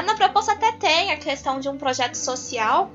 [0.06, 2.92] na proposta até tem a questão de um projeto social,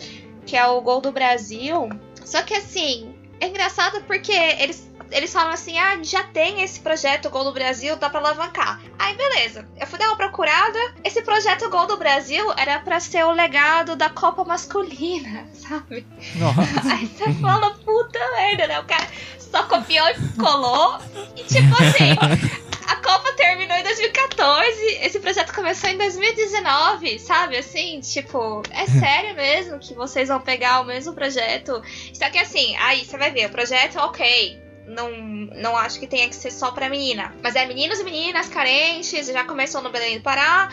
[0.46, 1.88] que é o Gol do Brasil.
[2.24, 7.30] Só que assim, é engraçado porque eles eles falam assim: ah, já tem esse projeto
[7.30, 8.80] Gol do Brasil, dá pra alavancar.
[8.98, 9.68] Aí, beleza.
[9.78, 10.78] Eu fui dar uma procurada.
[11.04, 16.06] Esse projeto Gol do Brasil era para ser o legado da Copa Masculina, sabe?
[16.36, 16.94] Nossa.
[16.94, 18.80] Aí você fala, puta merda, né?
[18.80, 19.06] O cara
[19.38, 20.98] só copiou e colou.
[21.36, 22.60] E tipo assim.
[22.86, 27.56] A Copa terminou em 2014, esse projeto começou em 2019, sabe?
[27.56, 31.80] Assim, tipo, é sério mesmo que vocês vão pegar o mesmo projeto?
[32.12, 34.60] Só que assim, aí você vai ver, o projeto, ok,
[34.90, 35.10] não,
[35.56, 37.34] não acho que tenha que ser só pra menina.
[37.42, 40.72] Mas é meninos e meninas carentes, já começou no Belém do Pará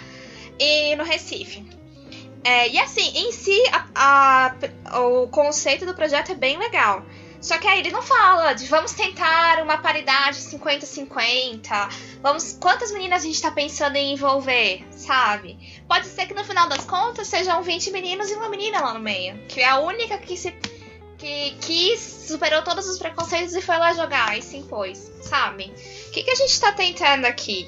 [0.60, 1.66] e no Recife.
[2.44, 3.62] É, e assim, em si,
[3.94, 4.56] a,
[4.86, 7.04] a, o conceito do projeto é bem legal.
[7.42, 11.90] Só que aí ele não fala de vamos tentar uma paridade 50-50.
[12.22, 12.58] Vamos.
[12.60, 15.58] Quantas meninas a gente tá pensando em envolver, sabe?
[15.88, 19.00] Pode ser que no final das contas sejam 20 meninos e uma menina lá no
[19.00, 19.38] meio.
[19.48, 20.54] Que é a única que se.
[21.18, 25.74] Que, que superou todos os preconceitos e foi lá jogar e se impôs, sabe?
[26.08, 27.68] O que, que a gente tá tentando aqui?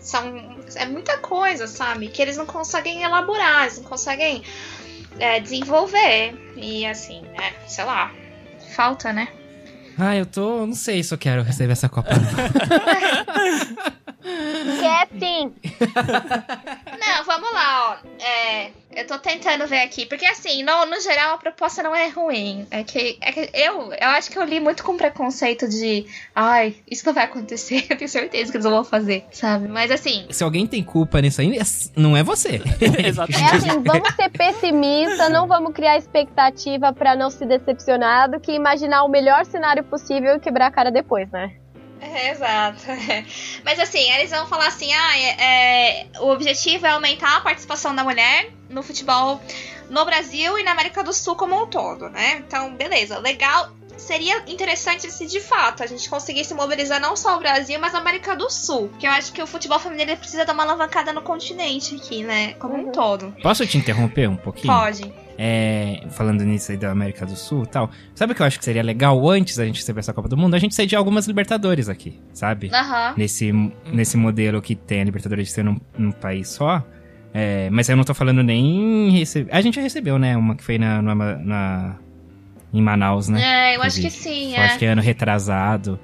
[0.00, 2.08] São, é muita coisa, sabe?
[2.08, 4.42] Que eles não conseguem elaborar, eles não conseguem
[5.18, 6.34] é, desenvolver.
[6.56, 8.12] E assim, é, sei lá,
[8.74, 9.28] falta, né?
[9.98, 10.64] Ah, eu tô.
[10.64, 12.10] Não sei se eu quero receber essa Copa.
[14.80, 15.52] Quer sim.
[16.98, 18.24] Não, vamos lá, ó.
[18.24, 22.08] É, eu tô tentando ver aqui, porque assim, no, no geral a proposta não é
[22.08, 22.66] ruim.
[22.70, 26.74] É que, é que eu, eu acho que eu li muito com preconceito de ai,
[26.90, 29.68] isso não vai acontecer, eu tenho certeza que eles não vão fazer, sabe?
[29.68, 30.26] Mas assim.
[30.30, 31.58] Se alguém tem culpa nisso aí,
[31.96, 32.60] não é você.
[33.04, 33.54] Exatamente.
[33.54, 38.52] É assim, vamos ser pessimistas, não vamos criar expectativa pra não se decepcionar do que
[38.52, 41.52] imaginar o melhor cenário possível e quebrar a cara depois, né?
[42.00, 42.82] É, exato.
[43.64, 47.94] Mas assim, eles vão falar assim: ah, é, é, o objetivo é aumentar a participação
[47.94, 49.40] da mulher no futebol
[49.90, 52.42] no Brasil e na América do Sul como um todo, né?
[52.46, 53.70] Então, beleza, legal.
[53.96, 57.98] Seria interessante se de fato a gente conseguisse mobilizar não só o Brasil, mas a
[57.98, 58.88] América do Sul.
[58.90, 62.52] Porque eu acho que o futebol feminino precisa dar uma alavancada no continente aqui, né?
[62.54, 63.34] Como um todo.
[63.42, 64.72] Posso te interromper um pouquinho?
[64.72, 65.12] Pode.
[65.40, 67.88] É, falando nisso aí da América do Sul e tal.
[68.12, 70.36] Sabe o que eu acho que seria legal antes da gente receber essa Copa do
[70.36, 70.54] Mundo?
[70.56, 72.68] A gente sediar algumas Libertadores aqui, sabe?
[72.74, 73.14] Aham.
[73.16, 73.52] Nesse,
[73.92, 76.84] nesse modelo que tem a Libertadores de ser num, num país só.
[77.32, 79.10] É, mas eu não tô falando nem.
[79.10, 79.46] Rece...
[79.52, 80.36] A gente já recebeu, né?
[80.36, 81.96] Uma que foi na, na, na-
[82.74, 83.72] em Manaus, né?
[83.72, 84.64] É, eu acho que sim, Eu é.
[84.66, 86.00] acho que é ano retrasado.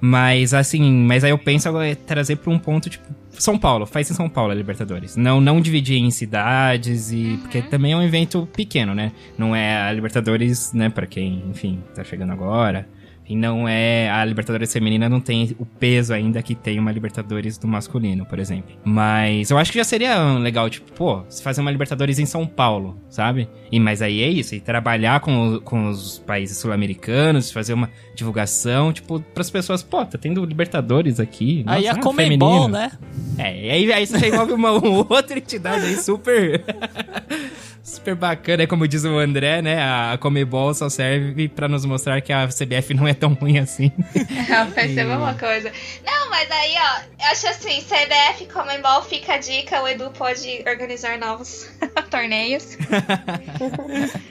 [0.00, 3.86] Mas assim, mas aí eu penso agora é trazer pra um ponto, tipo, São Paulo,
[3.86, 5.16] faz em São Paulo a Libertadores.
[5.16, 7.16] Não, não dividir em cidades e.
[7.16, 7.36] Uhum.
[7.38, 9.12] Porque também é um evento pequeno, né?
[9.36, 12.88] Não é a Libertadores, né, pra quem, enfim, tá chegando agora.
[13.28, 14.10] E não é.
[14.10, 18.38] A Libertadores feminina não tem o peso ainda que tem uma Libertadores do masculino, por
[18.38, 18.74] exemplo.
[18.84, 22.46] Mas eu acho que já seria legal, tipo, pô, se fazer uma Libertadores em São
[22.46, 23.48] Paulo, sabe?
[23.70, 27.90] E mas aí é isso, e trabalhar com, o- com os países sul-americanos, fazer uma
[28.14, 31.62] divulgação, tipo, pras pessoas, pô, tá tendo Libertadores aqui.
[31.66, 32.68] Aí nossa, a ah, Comembol, feminino.
[32.78, 32.90] né?
[33.36, 34.70] É, e aí, aí você envolve uma
[35.08, 36.64] outra entidade aí super.
[37.88, 39.82] super bacana, é como diz o André, né?
[39.82, 43.90] A Comebol só serve pra nos mostrar que a CBF não é tão ruim assim.
[44.74, 45.72] Perceba uma coisa.
[46.04, 50.62] Não, mas aí, ó, eu acho assim, CBF Comembol fica a dica, o Edu pode
[50.66, 51.68] organizar novos
[52.10, 52.76] torneios.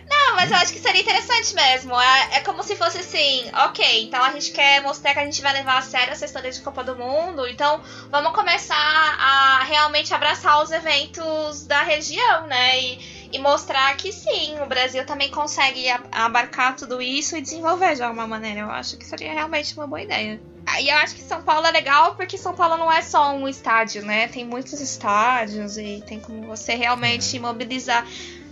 [0.10, 2.00] Não, mas eu acho que seria interessante mesmo.
[2.00, 5.42] É, é como se fosse assim, ok, então a gente quer mostrar que a gente
[5.42, 10.14] vai levar a sério essa história de Copa do Mundo, então vamos começar a realmente
[10.14, 12.80] abraçar os eventos da região, né?
[12.80, 18.04] E, e mostrar que sim, o Brasil também consegue abarcar tudo isso e desenvolver de
[18.04, 18.62] alguma maneira.
[18.62, 20.40] Eu acho que seria realmente uma boa ideia.
[20.66, 23.34] Ah, E eu acho que São Paulo é legal porque São Paulo não é só
[23.36, 24.28] um estádio, né?
[24.28, 28.06] Tem muitos estádios e tem como você realmente mobilizar.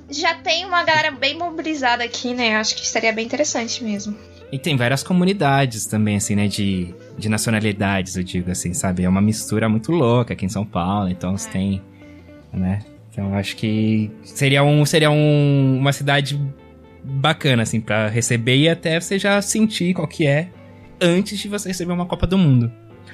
[0.10, 2.56] Já tem uma galera bem mobilizada aqui, né?
[2.56, 4.16] Eu acho que seria bem interessante mesmo.
[4.52, 6.48] E tem várias comunidades também, assim, né?
[6.48, 9.04] De, de nacionalidades, eu digo assim, sabe?
[9.04, 11.82] É uma mistura muito louca aqui em São Paulo, então você tem,
[12.54, 12.86] né?
[13.16, 16.38] Então acho que seria, um, seria um, uma cidade
[17.02, 20.50] bacana, assim, pra receber e até você já sentir qual que é
[21.00, 22.70] antes de você receber uma Copa do Mundo.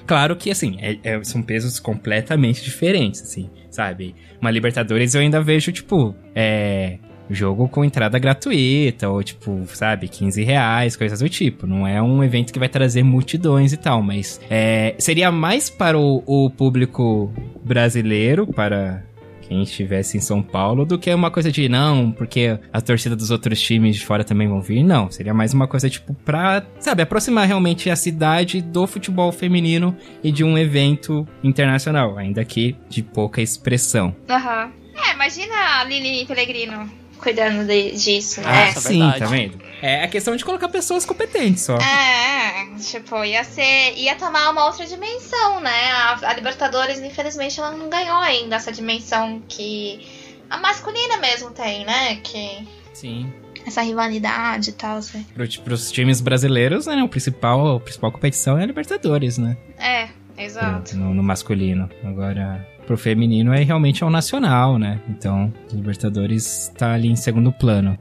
[0.08, 4.16] Claro que, assim, é- é- são pesos completamente diferentes, assim, sabe?
[4.42, 6.98] Uma Libertadores eu ainda vejo, tipo, é,
[7.30, 11.68] jogo com entrada gratuita, ou tipo, sabe, 15 reais, coisas do tipo.
[11.68, 15.96] Não é um evento que vai trazer multidões e tal, mas é, seria mais para
[15.96, 17.32] o, o público
[17.64, 19.04] brasileiro, para
[19.52, 23.32] quem estivesse em São Paulo, do que uma coisa de não, porque a torcida dos
[23.32, 24.82] outros times de fora também vão vir.
[24.82, 29.94] Não, seria mais uma coisa tipo pra, sabe, aproximar realmente a cidade do futebol feminino
[30.24, 34.16] e de um evento internacional, ainda que de pouca expressão.
[34.30, 34.72] Aham.
[34.96, 38.64] É, imagina a Lili Pellegrino cuidando de- disso, Ah, né?
[38.70, 39.20] Essa é sim, verdade.
[39.20, 39.60] tá vendo?
[39.82, 41.76] É a questão de colocar pessoas competentes só.
[41.78, 42.31] É,
[42.78, 43.94] tipo, ia ser.
[43.98, 45.92] ia tomar uma outra dimensão, né?
[45.92, 50.06] A, a Libertadores, infelizmente, ela não ganhou ainda essa dimensão que
[50.50, 52.16] a masculina mesmo tem, né?
[52.18, 52.68] Que.
[52.94, 53.32] Sim.
[53.66, 55.24] Essa rivalidade e tal, assim.
[55.34, 59.56] Pro, pros times brasileiros, né, o principal, a principal competição é a Libertadores, né?
[59.78, 60.98] É, exato.
[60.98, 61.90] No, no masculino.
[62.04, 65.00] Agora, pro feminino é realmente ao nacional, né?
[65.08, 67.98] Então, a Libertadores tá ali em segundo plano.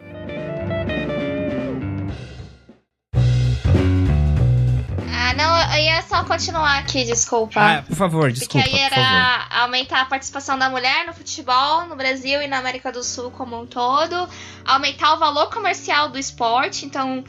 [6.41, 7.61] Continuar aqui, desculpa.
[7.61, 11.95] Ah, por favor, desculpa, Porque aí era aumentar a participação da mulher no futebol no
[11.95, 14.29] Brasil e na América do Sul como um todo,
[14.65, 17.23] aumentar o valor comercial do esporte, então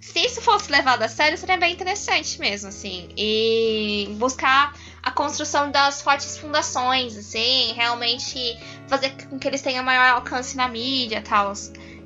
[0.00, 3.08] se isso fosse levado a sério, seria bem interessante mesmo, assim.
[3.16, 8.58] E buscar a construção das fortes fundações, assim, realmente
[8.88, 11.52] fazer com que eles tenham maior alcance na mídia e tal.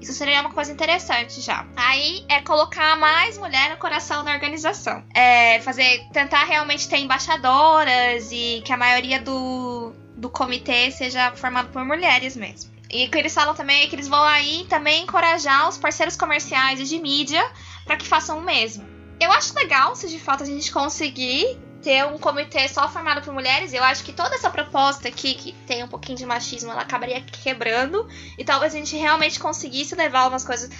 [0.00, 1.66] Isso seria uma coisa interessante já.
[1.76, 5.04] Aí é colocar mais mulher no coração da organização.
[5.14, 11.68] É fazer, tentar realmente ter embaixadoras e que a maioria do, do comitê seja formado
[11.70, 12.70] por mulheres mesmo.
[12.90, 16.16] E o que eles falam também é que eles vão aí também encorajar os parceiros
[16.16, 17.48] comerciais e de mídia
[17.84, 18.84] para que façam o mesmo.
[19.20, 23.32] Eu acho legal se de fato a gente conseguir ter um comitê só formado por
[23.32, 23.72] mulheres.
[23.72, 27.20] Eu acho que toda essa proposta aqui, que tem um pouquinho de machismo, ela acabaria
[27.20, 28.08] quebrando.
[28.38, 30.70] E talvez a gente realmente conseguisse levar algumas coisas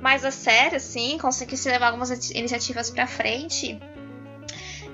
[0.00, 3.80] mais a sério, assim, conseguisse levar algumas iniciativas pra frente.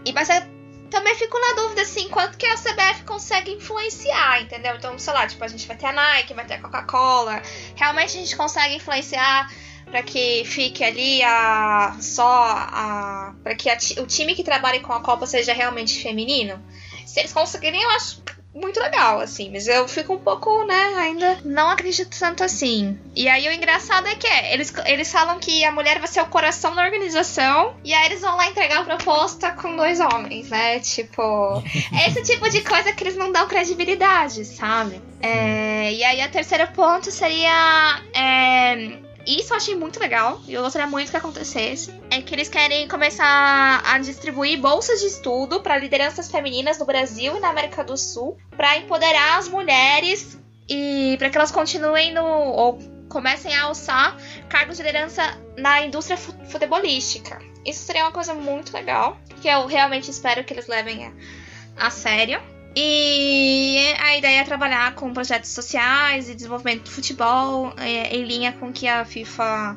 [0.05, 0.43] E mas eu
[0.91, 4.77] também fico na dúvida, assim, quanto que a CBF consegue influenciar, entendeu?
[4.77, 7.41] Então, sei lá, tipo, a gente vai ter a Nike, vai ter a Coca-Cola.
[7.75, 9.51] Realmente a gente consegue influenciar
[9.93, 14.95] para que fique ali a só a para que a, o time que trabalhe com
[14.95, 16.59] a Copa seja realmente feminino.
[17.07, 18.23] Se eles conseguirem, eu acho
[18.55, 22.99] muito legal, assim, mas eu fico um pouco, né, ainda não acredito tanto assim.
[23.17, 26.21] E aí o engraçado é que é, eles, eles falam que a mulher vai ser
[26.21, 30.51] o coração da organização, e aí eles vão lá entregar a proposta com dois homens,
[30.51, 30.81] né?
[30.81, 31.63] Tipo,
[31.99, 35.01] é esse tipo de coisa que eles não dão credibilidade, sabe?
[35.21, 38.03] É, e aí a terceiro ponto seria.
[38.15, 41.93] É, isso eu achei muito legal e eu gostaria muito que acontecesse.
[42.11, 47.37] É que eles querem começar a distribuir bolsas de estudo para lideranças femininas no Brasil
[47.37, 52.25] e na América do Sul, para empoderar as mulheres e para que elas continuem no
[52.25, 54.17] ou comecem a alçar
[54.49, 55.23] cargos de liderança
[55.57, 57.39] na indústria futebolística.
[57.65, 61.91] Isso seria uma coisa muito legal, que eu realmente espero que eles levem a, a
[61.91, 62.41] sério.
[62.75, 68.53] E a ideia é trabalhar com projetos sociais e desenvolvimento do futebol é, em linha
[68.53, 69.77] com o que a FIFA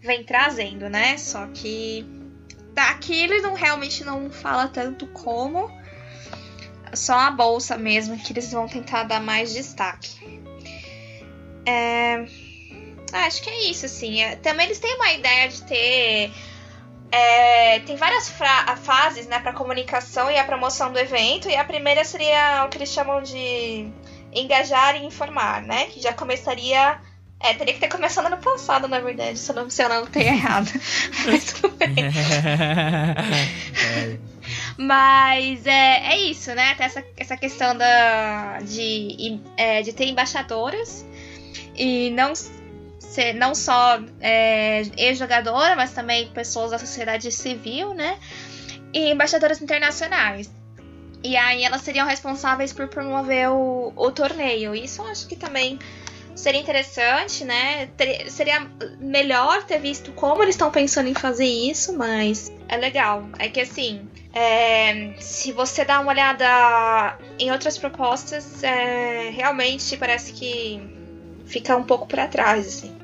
[0.00, 1.18] vem trazendo, né?
[1.18, 2.06] Só que
[2.72, 5.70] daqui ele não realmente não fala tanto como
[6.94, 10.40] só a bolsa mesmo que eles vão tentar dar mais destaque.
[11.66, 12.26] É...
[13.12, 14.22] Acho que é isso, assim.
[14.22, 16.32] É, também eles têm uma ideia de ter
[17.12, 18.32] é, tem várias
[18.82, 22.78] fases né, para comunicação e a promoção do evento, e a primeira seria o que
[22.78, 23.92] eles chamam de
[24.32, 25.84] engajar e informar, né?
[25.86, 26.98] Que já começaria.
[27.38, 30.06] É, teria que ter começado ano passado, na verdade, se eu não, se eu não
[30.06, 30.70] tenho errado.
[31.26, 31.92] Mas tudo bem.
[34.78, 36.76] Mas é, é isso, né?
[36.76, 41.04] Tem essa, essa questão da, de, é, de ter embaixadoras
[41.76, 42.32] e não
[43.12, 48.18] ser não só é, ex-jogadora, mas também pessoas da sociedade civil, né?
[48.92, 50.50] E embaixadoras internacionais.
[51.22, 54.74] E aí elas seriam responsáveis por promover o, o torneio.
[54.74, 55.78] Isso eu acho que também
[56.34, 57.86] seria interessante, né?
[57.96, 58.66] Ter, seria
[58.98, 63.28] melhor ter visto como eles estão pensando em fazer isso, mas é legal.
[63.38, 70.32] É que assim, é, se você dá uma olhada em outras propostas, é, realmente parece
[70.32, 70.80] que
[71.44, 73.01] fica um pouco para trás, assim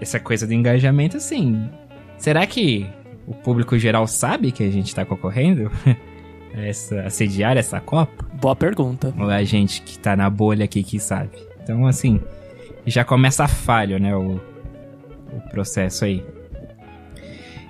[0.00, 1.68] essa coisa do engajamento, assim.
[2.16, 2.86] Será que
[3.26, 5.70] o público geral sabe que a gente tá concorrendo?
[6.54, 8.24] essa, assediar essa Copa?
[8.40, 9.14] Boa pergunta.
[9.18, 11.30] Ou é a gente que tá na bolha aqui que sabe?
[11.62, 12.20] Então, assim,
[12.86, 14.14] já começa falho, né?
[14.16, 14.40] O,
[15.32, 16.24] o processo aí.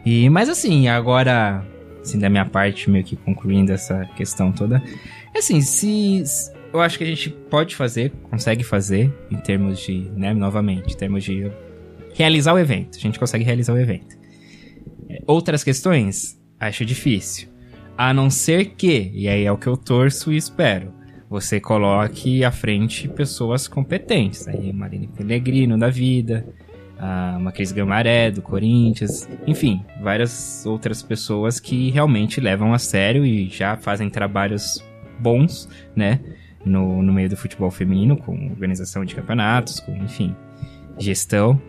[0.05, 1.65] E, mas assim, agora,
[2.01, 4.83] assim, da minha parte, meio que concluindo essa questão toda,
[5.37, 6.23] assim, se
[6.73, 10.97] eu acho que a gente pode fazer, consegue fazer, em termos de, né, novamente, em
[10.97, 11.51] termos de
[12.19, 12.99] realizar o evento.
[12.99, 14.19] A gente consegue realizar o evento.
[15.09, 16.39] É, outras questões?
[16.59, 17.49] Acho difícil.
[17.97, 20.93] A não ser que, e aí é o que eu torço e espero,
[21.31, 24.49] você coloque à frente pessoas competentes.
[24.49, 26.45] Aí, Marina Pellegrino da vida,
[26.99, 33.49] a Cris Gamaré do Corinthians, enfim, várias outras pessoas que realmente levam a sério e
[33.49, 34.85] já fazem trabalhos
[35.21, 36.21] bons, né?
[36.65, 40.35] No, no meio do futebol feminino, com organização de campeonatos, com, enfim,
[40.99, 41.61] gestão.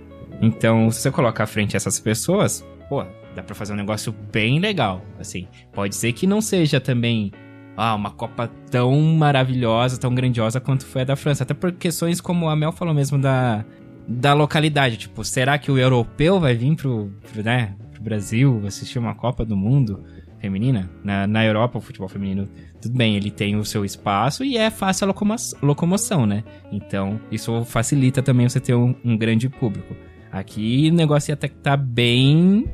[0.42, 3.04] Então, se você colocar à frente essas pessoas, pô,
[3.36, 5.02] dá pra fazer um negócio bem legal.
[5.20, 7.32] Assim, pode ser que não seja também
[7.76, 11.44] ah, uma Copa tão maravilhosa, tão grandiosa quanto foi a da França.
[11.44, 13.64] Até por questões como a Mel falou mesmo da,
[14.08, 14.98] da localidade.
[14.98, 19.46] Tipo, será que o europeu vai vir pro, pro, né, pro Brasil assistir uma Copa
[19.46, 20.04] do Mundo
[20.40, 20.90] feminina?
[21.04, 22.50] Na, na Europa, o futebol feminino,
[22.82, 26.44] tudo bem, ele tem o seu espaço e é fácil a locomo locomoção, né?
[26.72, 29.96] Então, isso facilita também você ter um, um grande público.
[30.32, 32.66] Aqui o negócio ia até estar tá bem,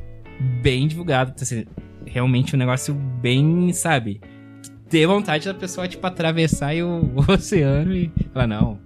[0.62, 1.32] bem divulgado.
[1.32, 1.64] Tá assim,
[2.06, 4.20] realmente um negócio bem, sabe?
[4.88, 8.78] Ter vontade da pessoa, tipo, atravessar o, o oceano e falar, não,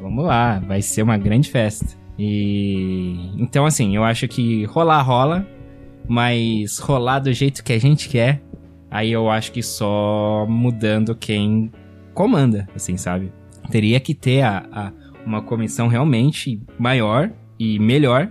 [0.00, 1.86] vamos lá, vai ser uma grande festa.
[2.18, 5.46] E então, assim, eu acho que rolar rola.
[6.08, 8.42] mas rolar do jeito que a gente quer,
[8.90, 11.72] aí eu acho que só mudando quem
[12.12, 13.32] comanda, assim, sabe?
[13.70, 14.92] Teria que ter a, a
[15.24, 17.30] uma comissão realmente maior
[17.62, 18.28] e melhor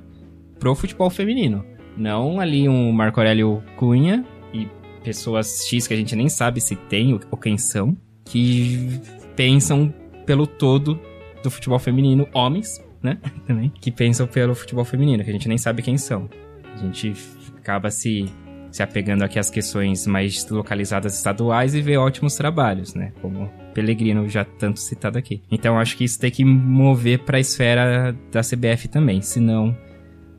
[0.59, 1.63] pro futebol feminino.
[1.95, 4.67] Não ali um Marco Aurélio Cunha e
[5.01, 8.99] pessoas X que a gente nem sabe se tem ou quem são, que
[9.34, 9.93] pensam
[10.25, 10.99] pelo todo
[11.41, 13.19] do futebol feminino, homens, né?
[13.47, 16.29] Também, que pensam pelo futebol feminino, que a gente nem sabe quem são.
[16.73, 17.13] A gente
[17.57, 18.25] acaba se,
[18.72, 23.11] se apegando aqui às questões mais localizadas estaduais e vê ótimos trabalhos, né?
[23.22, 25.41] Como Pellegrino, já tanto citado aqui.
[25.51, 29.76] Então acho que isso tem que mover para a esfera da CBF também, senão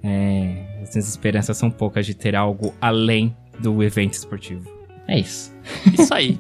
[0.03, 4.71] é, as esperanças são poucas de ter algo além do evento esportivo.
[5.07, 5.53] É isso.
[5.99, 6.39] Isso aí.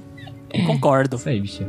[0.67, 1.17] Concordo.
[1.17, 1.65] Isso aí, bicho.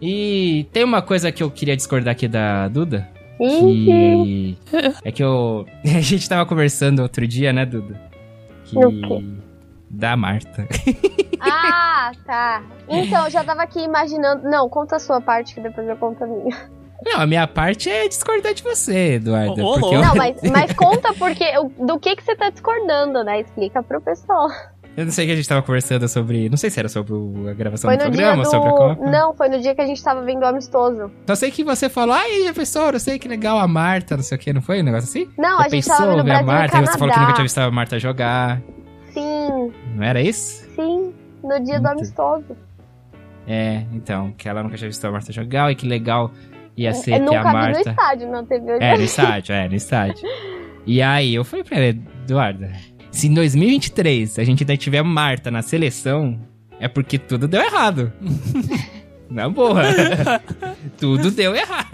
[0.00, 3.08] E tem uma coisa que eu queria discordar aqui da Duda.
[3.38, 4.56] Que
[5.04, 5.66] é que eu.
[5.84, 8.09] A gente tava conversando outro dia, né, Duda?
[8.70, 9.40] Que.
[9.90, 10.66] Da Marta.
[11.42, 12.62] Ah, tá.
[12.86, 14.42] Então, eu já tava aqui imaginando.
[14.42, 16.54] Não, conta a sua parte, que depois eu conto a minha.
[17.02, 19.52] Não, a minha parte é discordar de você, Eduardo.
[19.52, 19.94] Ô, porque louco.
[19.94, 21.46] eu, Não, mas, mas conta porque,
[21.78, 23.40] do que, que você tá discordando, né?
[23.40, 24.48] Explica pro pessoal.
[24.96, 26.48] Eu não sei que a gente tava conversando sobre.
[26.48, 27.14] Não sei se era sobre
[27.48, 28.76] a gravação do programa, sobre a do.
[28.76, 29.10] Copa.
[29.10, 31.10] Não, foi no dia que a gente tava vendo o amistoso.
[31.26, 34.36] Só sei que você falou, ai, professor, eu sei que legal a Marta, não sei
[34.36, 35.28] o que, não foi um negócio assim?
[35.38, 37.32] Não, Você a gente tava vendo a Brasil e Marta, e você falou que nunca
[37.34, 38.60] tinha visto a Marta jogar.
[39.12, 40.64] Sim, Não era isso?
[40.76, 41.12] sim.
[41.42, 41.98] No dia do Muito.
[41.98, 42.56] amistoso.
[43.46, 46.30] É, então, que ela nunca tinha visto a Marta jogar e que legal
[46.76, 47.90] ia ser Eu ter a nunca vi no Marta.
[47.90, 48.72] estádio, TV.
[48.72, 50.28] eu já É, no estádio, é, no estádio.
[50.86, 52.66] E aí eu falei pra ela, Eduardo,
[53.10, 56.38] se em 2023 a gente ainda tiver Marta na seleção,
[56.78, 58.12] é porque tudo deu errado.
[59.30, 59.82] Na boa.
[60.98, 61.88] tudo deu errado.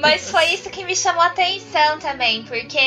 [0.00, 2.78] Mas foi isso que me chamou a atenção também, porque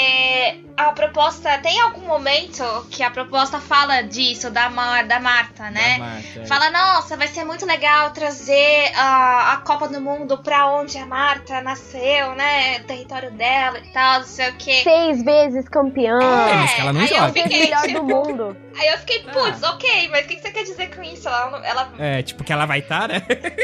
[0.77, 1.57] a proposta.
[1.59, 5.97] Tem algum momento que a proposta fala disso, da, Mar, da Marta, né?
[5.97, 6.45] Da Marta, é.
[6.45, 11.05] Fala, nossa, vai ser muito legal trazer a, a Copa do Mundo pra onde a
[11.05, 12.79] Marta nasceu, né?
[12.79, 14.81] Território dela e tal, não sei o quê.
[14.83, 16.19] Seis vezes campeã.
[16.21, 17.27] É, mas que ela não aí joga.
[17.27, 18.57] eu fiquei, melhor tipo, do mundo.
[18.77, 21.29] Aí eu fiquei, putz, ok, mas o que que você quer dizer com isso?
[21.29, 23.21] Ela, não- ela É, tipo que ela vai estar, né?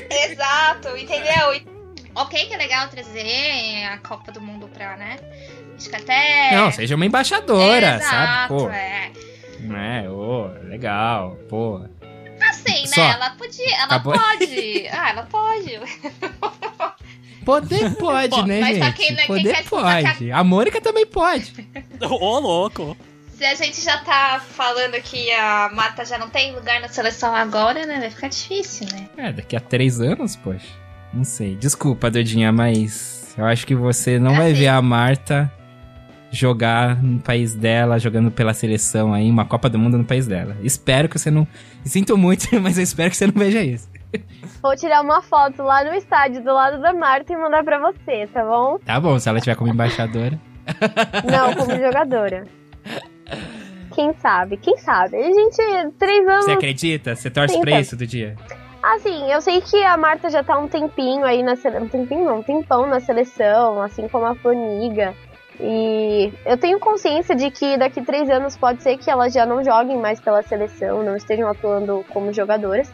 [0.09, 1.10] Exato, entendeu?
[1.17, 1.81] E-
[2.13, 5.17] Ok que é legal trazer a Copa do Mundo pra, né?
[5.77, 6.51] Acho que até.
[6.55, 8.47] Não, seja uma embaixadora, Exato, sabe?
[8.49, 9.11] Pô, é.
[10.03, 11.85] é, ô, legal, pô.
[12.49, 12.99] Assim, Só.
[13.01, 13.11] né?
[13.13, 13.75] Ela podia.
[13.75, 14.13] Ela Acabou.
[14.13, 14.87] pode.
[14.91, 15.79] Ah, ela pode.
[17.45, 18.95] Poder pode, Pô, né, mas só gente?
[18.97, 20.31] quem- quem Poder quer pode.
[20.31, 21.53] A Mônica também pode.
[22.01, 22.95] Ô, louco.
[23.35, 27.33] Se a gente já tá falando que a Mata já não tem lugar na seleção
[27.35, 27.99] agora, né?
[27.99, 29.09] Vai ficar difícil, né?
[29.17, 30.67] É, daqui a três anos, poxa.
[31.13, 31.55] Não sei.
[31.55, 34.59] Desculpa, Dodinha, mas eu acho que você não vai Assim.
[34.61, 35.51] ver a Marta
[36.31, 40.55] jogar no país dela, jogando pela seleção aí, uma Copa do Mundo no país dela.
[40.63, 41.45] Espero que você não.
[41.83, 43.89] Sinto muito, mas eu espero que você não veja isso.
[44.61, 48.27] Vou tirar uma foto lá no estádio do lado da Marta e mandar pra você,
[48.27, 48.77] tá bom?
[48.79, 50.39] Tá bom, se ela tiver como embaixadora.
[51.31, 52.45] Não, como jogadora.
[53.95, 54.57] Quem sabe?
[54.57, 55.17] Quem sabe?
[55.17, 56.45] A gente, três anos.
[56.45, 57.15] Você acredita?
[57.15, 58.35] Você torce pra isso do dia?
[58.81, 61.85] Assim, eu sei que a Marta já tá um tempinho aí na seleção.
[61.85, 65.13] Um tempinho não, um tempão na seleção, assim como a Formiga.
[65.59, 69.63] E eu tenho consciência de que daqui três anos pode ser que elas já não
[69.63, 72.91] joguem mais pela seleção, não estejam atuando como jogadoras.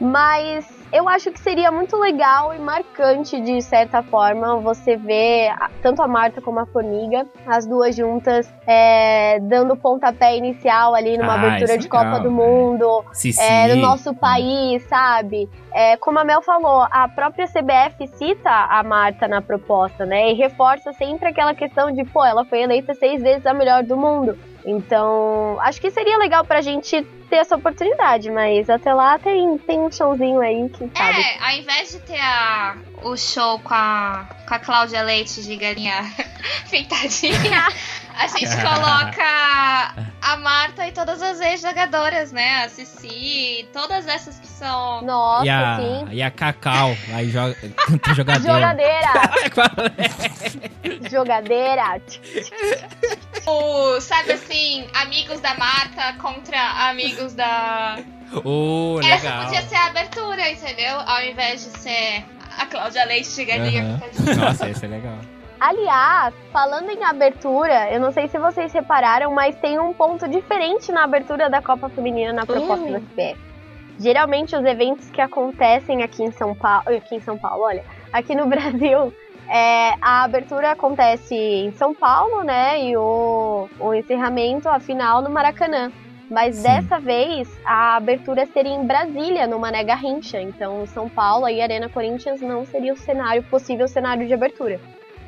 [0.00, 6.00] Mas eu acho que seria muito legal e marcante, de certa forma, você ver tanto
[6.00, 11.46] a Marta como a Formiga, as duas juntas, é, dando pontapé inicial ali numa Ah,
[11.48, 12.36] abertura é de legal, Copa do né?
[12.36, 13.04] Mundo
[13.40, 15.50] é, no nosso país, sabe?
[15.72, 20.30] É, como a Mel falou, a própria CBF cita a Marta na proposta, né?
[20.30, 23.96] E reforça sempre aquela questão de, pô, ela foi eleita seis vezes a melhor do
[23.96, 24.38] mundo.
[24.64, 27.02] Então, acho que seria legal pra gente
[27.34, 31.20] ter essa oportunidade, mas até lá tem, tem um showzinho aí, quem sabe.
[31.20, 35.56] É, ao invés de ter a, o show com a, com a Cláudia Leite de
[35.56, 35.96] galinha
[36.70, 37.66] pintadinha,
[38.16, 42.64] a gente coloca a Marta e todas as ex-jogadoras, né?
[42.64, 45.02] A Cici, todas essas que são.
[45.02, 46.06] Nossa, E a, sim.
[46.12, 48.14] e a Cacau, aí joga, canta.
[48.14, 49.12] Jogadeira!
[49.54, 49.66] Qual
[49.98, 51.08] é?
[51.10, 52.00] jogadeira!
[53.46, 57.98] O, sabe assim, amigos da Marta contra amigos da.
[58.44, 59.44] Oh, Essa legal.
[59.44, 60.98] podia ser a abertura, entendeu?
[61.00, 62.24] Ao invés de ser
[62.58, 63.98] a Cláudia Leite de galinha Aham.
[64.00, 64.34] pintadinha.
[64.36, 65.18] Nossa, esse é legal.
[65.66, 70.92] Aliás, falando em abertura, eu não sei se vocês repararam, mas tem um ponto diferente
[70.92, 72.92] na abertura da Copa Feminina na proposta Hum.
[72.92, 73.40] da CBF.
[73.98, 78.34] Geralmente os eventos que acontecem aqui em São Paulo, aqui em São Paulo, olha, aqui
[78.34, 79.10] no Brasil,
[79.48, 82.82] É, a abertura acontece em São Paulo, né?
[82.82, 85.92] E o, o encerramento, a final, no Maracanã.
[86.30, 86.62] Mas Sim.
[86.62, 90.40] dessa vez a abertura seria em Brasília, no Mané Garrincha.
[90.40, 94.80] Então São Paulo e Arena Corinthians não seria o cenário possível cenário de abertura.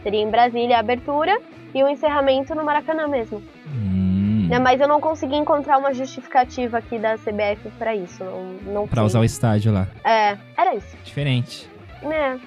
[0.07, 1.37] Seria em Brasília a abertura
[1.75, 3.43] e o encerramento no Maracanã mesmo.
[3.67, 8.23] Hum, Né, Mas eu não consegui encontrar uma justificativa aqui da CBF pra isso.
[8.23, 8.43] Não,
[8.73, 9.89] não pra usar o estádio lá.
[10.05, 10.97] É, era isso.
[11.03, 11.69] Diferente.
[12.05, 12.39] Né?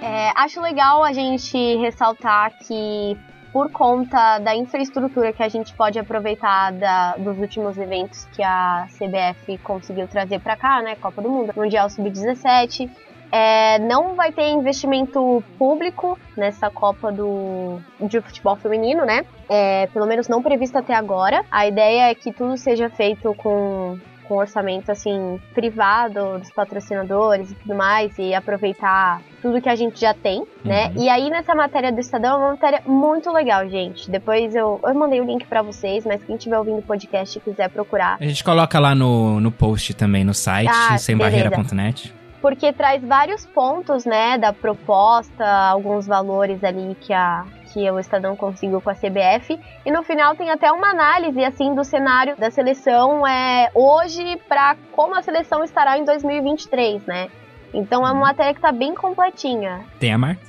[0.00, 3.14] É, acho legal a gente ressaltar que
[3.52, 8.86] por conta da infraestrutura que a gente pode aproveitar da- dos últimos eventos que a
[8.98, 12.88] CBF conseguiu trazer para cá, né, Copa do Mundo, Mundial Sub-17,
[13.30, 19.24] é, não vai ter investimento público nessa Copa do, de futebol feminino, né?
[19.48, 21.44] É, pelo menos não previsto até agora.
[21.50, 23.98] A ideia é que tudo seja feito com
[24.28, 29.98] com orçamento assim privado dos patrocinadores e tudo mais e aproveitar tudo que a gente
[29.98, 30.88] já tem, né?
[30.88, 31.02] Uhum.
[31.02, 34.10] E aí nessa matéria do Estadão é uma matéria muito legal, gente.
[34.10, 37.40] Depois eu, eu mandei o link pra vocês, mas quem estiver ouvindo o podcast e
[37.40, 42.17] quiser procurar, A gente coloca lá no, no post também, no site, Ah, sembarreira.net.
[42.40, 48.34] porque traz vários pontos, né, da proposta, alguns valores ali que a que o Estadão
[48.34, 52.50] conseguiu com a CBF e no final tem até uma análise assim do cenário da
[52.50, 57.28] seleção é hoje para como a seleção estará em 2023, né?
[57.72, 59.84] Então é uma matéria que tá bem completinha.
[60.00, 60.42] Tem a Marta?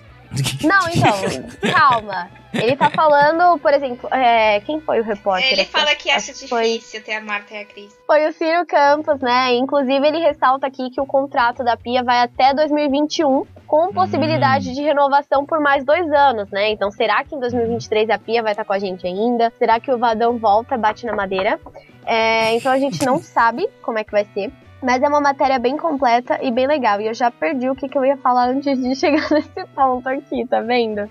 [0.63, 2.29] Não, então, calma.
[2.53, 5.51] Ele tá falando, por exemplo, é, quem foi o repórter?
[5.51, 5.71] Ele aqui?
[5.71, 7.95] fala que acha Acho que foi- difícil ter a Marta e a Cris.
[8.07, 9.53] foi o Ciro Campos, né?
[9.55, 14.81] Inclusive, ele ressalta aqui que o contrato da Pia vai até 2021, com possibilidade de
[14.81, 16.71] renovação por mais dois anos, né?
[16.71, 19.53] Então, será que em 2023 a Pia vai estar com a gente ainda?
[19.59, 21.59] Será que o Vadão volta, bate na madeira?
[22.05, 24.51] É, então, a gente não sabe como é que vai ser.
[24.81, 26.99] Mas é uma matéria bem completa e bem legal.
[27.01, 30.07] E eu já perdi o que, que eu ia falar antes de chegar nesse ponto
[30.07, 31.07] aqui, tá vendo?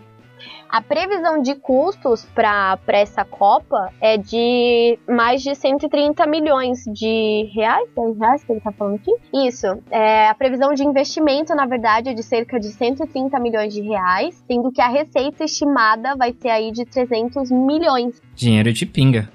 [0.68, 7.88] A previsão de custos para essa Copa é de mais de 130 milhões de reais.
[7.96, 9.14] É reais que ele tá falando aqui?
[9.32, 9.66] Isso.
[9.90, 14.42] É, a previsão de investimento, na verdade, é de cerca de 130 milhões de reais,
[14.46, 18.20] sendo que a receita estimada vai ser aí de 300 milhões.
[18.34, 19.30] Dinheiro de pinga.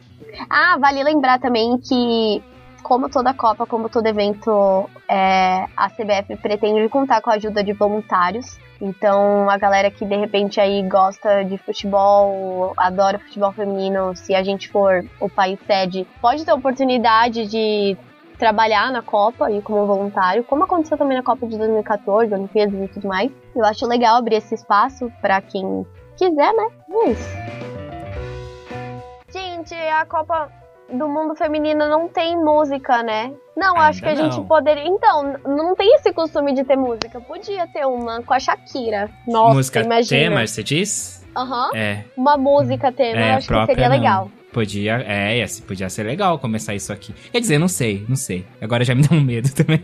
[0.49, 2.41] Ah, vale lembrar também que,
[2.83, 7.73] como toda Copa, como todo evento, é, a CBF pretende contar com a ajuda de
[7.73, 8.57] voluntários.
[8.85, 14.43] Então, a galera que de repente aí gosta de futebol, adora futebol feminino, se a
[14.43, 17.95] gente for o país sede, pode ter a oportunidade de
[18.37, 22.87] trabalhar na Copa e como voluntário, como aconteceu também na Copa de 2014, Olimpíadas e
[22.89, 23.31] tudo mais.
[23.55, 26.67] Eu acho legal abrir esse espaço para quem quiser, né?
[26.91, 27.29] É isso.
[29.31, 30.51] Gente, a Copa
[30.91, 33.33] do Mundo Feminino não tem música, né?
[33.55, 34.45] Não, Ainda acho que a gente não.
[34.45, 34.85] poderia.
[34.85, 37.19] Então, não tem esse costume de ter música.
[37.21, 39.09] Podia ter uma com a Shakira.
[39.27, 40.21] Nossa, Música imagina.
[40.29, 41.23] tema, você diz?
[41.35, 41.69] Aham.
[41.75, 44.31] É, Uma música tema, é eu acho que seria não.
[44.53, 47.11] Podia, é, ia- podia ser legal começar isso aqui.
[47.31, 48.45] Quer dizer, não sei, não sei.
[48.61, 49.81] Agora já me dá um medo também.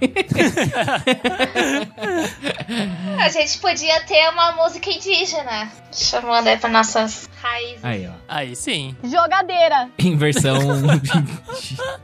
[3.18, 5.72] A gente podia ter uma música indígena.
[5.92, 7.84] Chamando aí pra nossas raízes.
[7.84, 8.12] Aí, ó.
[8.28, 8.96] Aí sim.
[9.04, 10.60] Jogadeira, Em versão.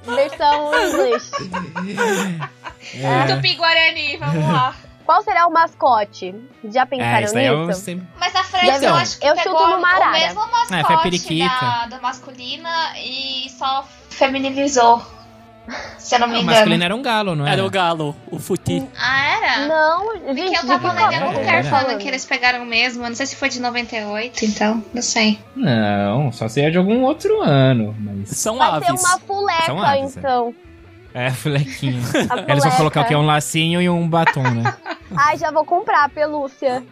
[0.04, 1.32] versão inglês.
[2.96, 4.76] é, Tupi-Guarani, vamos lá.
[5.06, 6.34] Qual será o mascote?
[6.66, 7.82] Já é, pensaram é nisso?
[7.82, 8.08] sempre.
[8.20, 10.44] Mas a França Deve- eu acho que eu pegou chuto no o mesmo É, foi
[10.44, 10.48] a
[10.80, 11.56] mascote periquita.
[11.62, 15.02] da, da masculina e só feminilizou.
[15.98, 16.52] Se eu não me O engano.
[16.58, 17.56] masculino era um galo, não era?
[17.56, 18.88] Era o galo, o futi.
[19.00, 19.68] Ah, era?
[19.68, 22.24] Não, Porque gente, eu de tava lendo em algum que É, lugar falando que eles
[22.24, 23.04] pegaram o mesmo.
[23.04, 24.84] Eu não sei se foi de 98, então.
[24.94, 25.40] Não sei.
[25.56, 27.96] Não, só seria de algum outro ano.
[28.00, 28.30] Mas.
[28.38, 28.86] São Vai aves.
[29.02, 30.20] ser uma fuleca, São aves, é.
[30.20, 30.56] então.
[31.16, 32.00] É, fulequinho.
[32.30, 33.16] A Eles vão colocar o quê?
[33.16, 34.72] Um lacinho e um batom, né?
[35.16, 36.84] Ai, já vou comprar a pelúcia.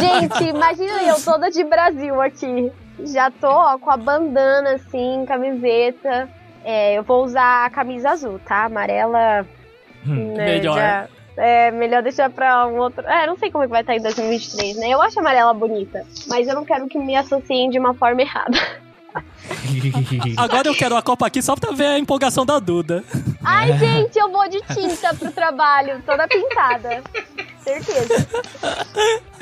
[0.00, 2.70] Gente, imagina eu toda de Brasil aqui.
[3.04, 6.28] Já tô ó, com a bandana assim, camiseta.
[6.64, 8.64] É, eu vou usar a camisa azul, tá?
[8.64, 9.46] Amarela.
[10.06, 10.34] Hum.
[10.34, 10.76] né, Melhor.
[10.76, 13.06] já- é, melhor deixar pra um outro.
[13.06, 14.88] É, não sei como é que vai estar em 2023, né?
[14.90, 18.58] Eu acho amarela bonita, mas eu não quero que me associem de uma forma errada.
[20.36, 23.04] Agora eu quero a Copa aqui só pra ver a empolgação da Duda.
[23.44, 27.02] Ai, gente, eu vou de tinta pro trabalho, toda pintada.
[27.62, 28.26] Certeza.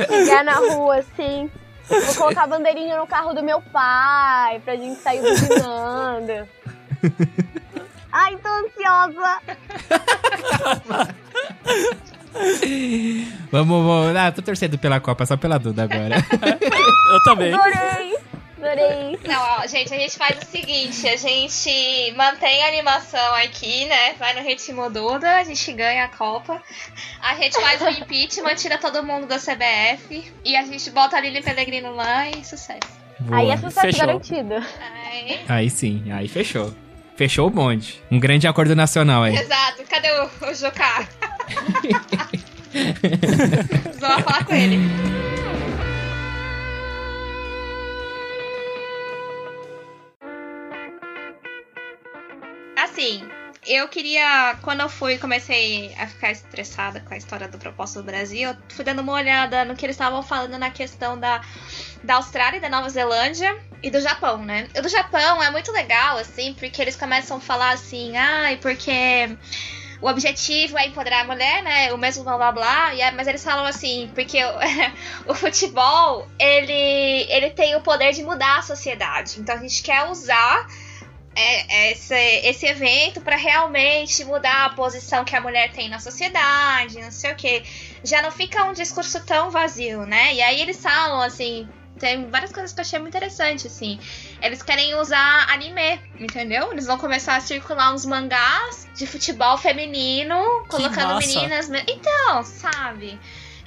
[0.06, 1.50] Chegar na rua, assim.
[1.88, 6.46] Vou colocar a bandeirinha no carro do meu pai, pra gente sair buzinando.
[8.12, 9.38] Ai, tô ansiosa.
[13.50, 14.16] vamos, vamos.
[14.16, 16.16] Ah, tô torcendo pela Copa, só pela Duda agora.
[17.12, 17.52] Eu também.
[17.54, 18.18] Adorei.
[18.60, 19.18] Adorei.
[19.26, 24.14] Não, ó, gente, a gente faz o seguinte: a gente mantém a animação aqui, né?
[24.18, 26.60] Vai no ritmo Duda, a gente ganha a Copa.
[27.22, 30.32] A gente faz o impeachment, tira todo mundo da CBF.
[30.44, 32.98] E a gente bota a Lili Pellegrino lá e sucesso.
[33.20, 33.38] Boa.
[33.40, 34.06] Aí é sucesso Fechou.
[34.06, 34.54] garantido.
[34.54, 36.72] Aí, Aí sim, aí fechou.
[37.16, 38.00] Fechou o bonde.
[38.10, 39.36] Um grande acordo nacional aí.
[39.36, 41.08] exato, cadê o, o Jucá?
[43.98, 44.78] Vamos falar com ele.
[52.98, 53.30] Assim,
[53.64, 54.56] eu queria.
[54.60, 58.56] Quando eu fui comecei a ficar estressada com a história do Proposta do Brasil, eu
[58.70, 61.40] fui dando uma olhada no que eles estavam falando na questão da,
[62.02, 64.68] da Austrália e da Nova Zelândia e do Japão, né?
[64.76, 69.38] O do Japão é muito legal, assim, porque eles começam a falar assim, ai, porque
[70.02, 71.92] o objetivo é empoderar a mulher, né?
[71.92, 72.94] O mesmo blá blá blá.
[72.94, 74.50] E é- mas eles falam assim, porque o,
[75.30, 79.38] o futebol, ele, ele tem o poder de mudar a sociedade.
[79.38, 80.66] Então a gente quer usar
[81.40, 87.00] é, esse, esse evento para realmente mudar a posição que a mulher tem na sociedade,
[87.00, 87.62] não sei o que.
[88.04, 90.34] Já não fica um discurso tão vazio, né?
[90.34, 91.68] E aí eles falam assim.
[91.98, 93.98] Tem várias coisas que eu achei muito interessante, assim.
[94.40, 96.70] Eles querem usar anime, entendeu?
[96.70, 100.36] Eles vão começar a circular uns mangás de futebol feminino,
[100.68, 101.68] colocando meninas.
[101.68, 103.18] me- Então, sabe?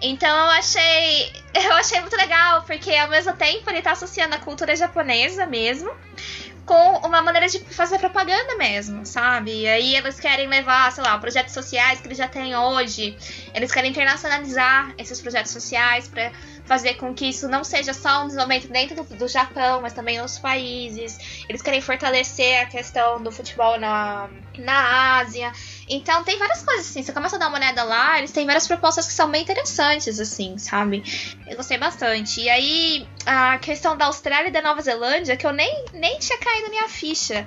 [0.01, 1.31] Então eu achei.
[1.53, 5.91] Eu achei muito legal, porque ao mesmo tempo ele tá associando a cultura japonesa mesmo
[6.71, 9.51] com uma maneira de fazer propaganda mesmo, sabe?
[9.51, 13.17] E aí eles querem levar, sei lá, projetos sociais que eles já têm hoje.
[13.53, 16.31] Eles querem internacionalizar esses projetos sociais para
[16.63, 20.19] fazer com que isso não seja só um desenvolvimento dentro do, do Japão, mas também
[20.19, 21.43] outros países.
[21.49, 25.51] Eles querem fortalecer a questão do futebol na, na Ásia.
[25.93, 27.03] Então tem várias coisas assim.
[27.03, 30.21] Você começa a dar uma olhada lá, eles têm várias propostas que são bem interessantes,
[30.21, 31.03] assim, sabe?
[31.45, 32.39] Eu gostei bastante.
[32.39, 36.39] E aí, a questão da Austrália e da Nova Zelândia, que eu nem, nem tinha
[36.39, 37.45] caído na minha ficha.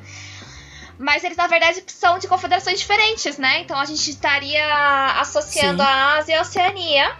[0.98, 3.60] Mas eles, na verdade, são de confederações diferentes, né?
[3.60, 4.64] Então a gente estaria
[5.20, 5.88] associando Sim.
[5.88, 7.16] a Ásia e a Oceania.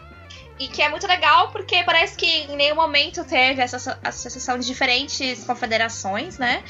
[0.58, 4.56] E que é muito legal, porque parece que em nenhum momento teve essa asso- associação
[4.56, 6.62] de diferentes confederações, né?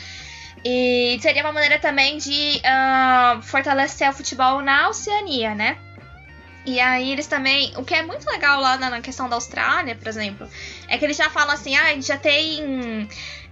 [0.64, 5.76] E seria uma maneira também de ah, fortalecer o futebol na Oceania, né?
[6.64, 7.72] E aí eles também.
[7.76, 10.48] O que é muito legal lá na, questão da Austrália, por exemplo,
[10.88, 13.06] é que eles já falam assim, ah, a gente já tem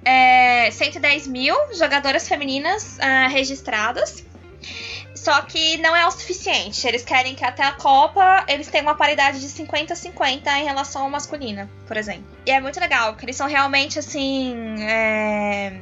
[0.05, 4.25] é, 110 mil jogadoras femininas ah, registradas.
[5.15, 6.85] Só que não é o suficiente.
[6.87, 11.11] Eles querem que até a Copa eles tenham uma paridade de 50-50 em relação ao
[11.11, 12.25] masculino, por exemplo.
[12.45, 14.75] E é muito legal, porque eles são realmente assim.
[14.81, 15.81] é,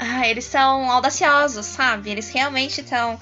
[0.00, 2.10] ah, eles são audaciosos, sabe?
[2.10, 3.20] Eles realmente estão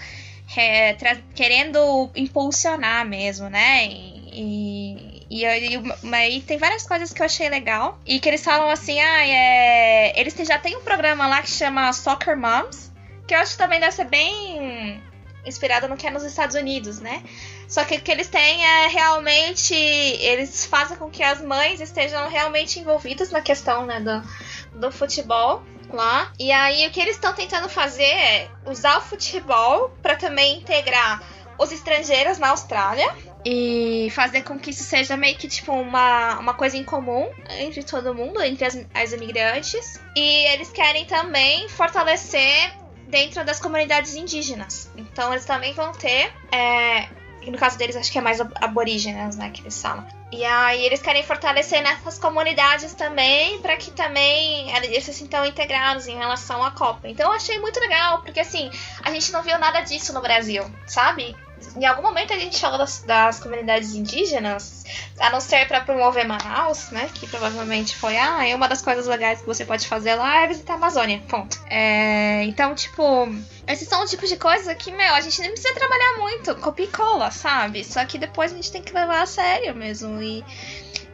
[0.56, 0.96] é,
[1.34, 3.86] querendo impulsionar mesmo, né?
[3.86, 7.98] E, e, e aí, tem várias coisas que eu achei legal.
[8.06, 11.92] E que eles falam assim, ah, é, eles já tem um programa lá que chama
[11.92, 12.92] Soccer Moms,
[13.26, 15.02] que eu acho que também deve ser bem
[15.44, 17.24] inspirado no que é nos Estados Unidos, né?
[17.66, 19.74] Só que o que eles têm é realmente.
[19.74, 25.64] Eles fazem com que as mães estejam realmente envolvidas na questão né, do, do futebol
[25.96, 26.32] lá.
[26.38, 31.22] E aí o que eles estão tentando fazer é usar o futebol para também integrar
[31.58, 33.08] os estrangeiros na Austrália.
[33.44, 37.82] E fazer com que isso seja meio que tipo uma, uma coisa em comum entre
[37.82, 40.00] todo mundo, entre as, as imigrantes.
[40.14, 42.72] E eles querem também fortalecer
[43.06, 44.90] dentro das comunidades indígenas.
[44.96, 46.32] Então eles também vão ter.
[46.52, 47.08] É,
[47.50, 49.50] no caso deles, acho que é mais ab- aborígenes, né?
[49.50, 50.06] Que eles falam.
[50.30, 56.06] E aí eles querem fortalecer nessas comunidades também, para que também eles se sintam integrados
[56.06, 57.08] em relação à Copa.
[57.08, 58.70] Então eu achei muito legal, porque assim,
[59.02, 61.34] a gente não viu nada disso no Brasil, sabe?
[61.76, 64.84] Em algum momento a gente falou das, das comunidades indígenas,
[65.20, 67.08] a não ser para promover Manaus, né?
[67.14, 70.46] Que provavelmente foi, ah, é uma das coisas legais que você pode fazer lá é
[70.48, 71.22] visitar a Amazônia.
[71.28, 71.58] Ponto.
[71.70, 73.28] É, então, tipo,
[73.66, 76.84] esses são o tipo de coisa que, meu, a gente nem precisa trabalhar muito, copia
[76.86, 77.84] e cola, sabe?
[77.84, 80.44] Só que depois a gente tem que levar a sério mesmo e,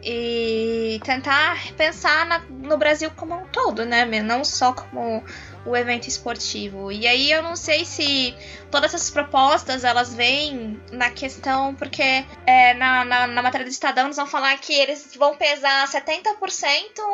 [0.03, 4.05] e tentar pensar na- no Brasil como um todo, né?
[4.23, 5.23] Não só como
[5.67, 6.93] o evento esportivo.
[6.93, 8.35] E aí eu não sei se
[8.71, 14.07] todas essas propostas elas vêm na questão, porque é, na, na, na matéria do Estadão
[14.07, 16.41] eles vão falar que eles vão pesar 70%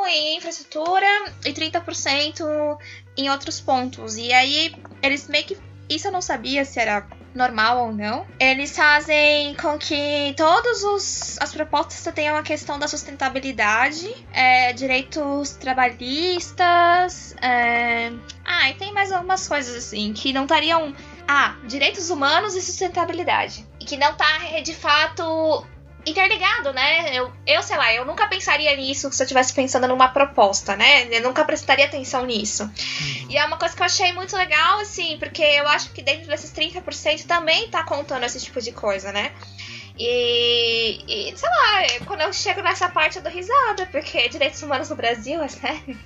[0.09, 1.07] em infraestrutura
[1.45, 2.79] e 30%
[3.17, 4.17] em outros pontos.
[4.17, 5.57] E aí eles meio que.
[5.89, 8.26] Isso eu não sabia se era normal ou não.
[8.39, 17.35] Eles fazem com que todas as propostas tenham a questão da sustentabilidade, é, direitos trabalhistas.
[17.41, 18.12] é,
[18.45, 20.95] Ah, e tem mais algumas coisas assim que não estariam.
[21.28, 23.64] Ah, direitos humanos e sustentabilidade.
[23.78, 25.64] E que não tá de fato
[26.07, 27.17] interligado, né?
[27.17, 31.09] Eu, eu, sei lá, eu nunca pensaria nisso se eu estivesse pensando numa proposta, né?
[31.11, 32.65] Eu nunca prestaria atenção nisso.
[32.65, 33.27] Uhum.
[33.31, 36.29] E é uma coisa que eu achei muito legal, assim, porque eu acho que dentro
[36.29, 39.33] desses 30% também tá contando esse tipo de coisa, né?
[39.99, 44.89] E, e, sei lá, quando eu chego nessa parte eu dou risada, porque direitos humanos
[44.89, 45.99] no Brasil, é sério.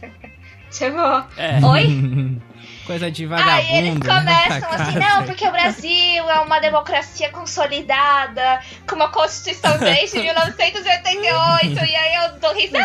[0.71, 0.99] tipo,
[1.37, 1.65] é.
[1.65, 2.43] oi?
[2.87, 3.53] Coisa de vagabundo.
[3.53, 9.79] Aí eles começam assim, não, porque o Brasil é uma democracia consolidada, com uma constituição
[9.79, 12.85] desde 1988, e aí eu dou risada,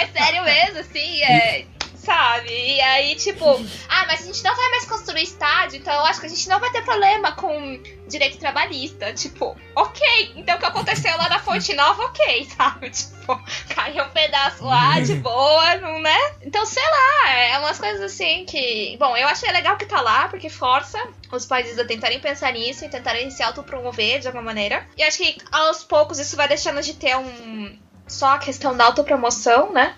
[0.00, 1.64] é sério mesmo, assim, é
[2.04, 2.50] sabe?
[2.50, 3.44] E aí, tipo,
[3.88, 6.48] ah, mas a gente não vai mais construir estádio, então eu acho que a gente
[6.48, 9.12] não vai ter problema com direito trabalhista.
[9.12, 10.32] Tipo, ok.
[10.36, 12.90] Então o que aconteceu lá na Fonte Nova, ok, sabe?
[12.90, 13.40] Tipo,
[13.74, 16.34] caiu um pedaço lá de boa, não né?
[16.42, 18.96] Então, sei lá, é umas coisas assim que.
[18.98, 20.98] Bom, eu achei legal que tá lá, porque força
[21.30, 24.86] os países a tentarem pensar nisso e tentarem se autopromover de alguma maneira.
[24.96, 27.78] E acho que aos poucos isso vai deixando de ter um.
[28.06, 29.96] Só a questão da autopromoção, né?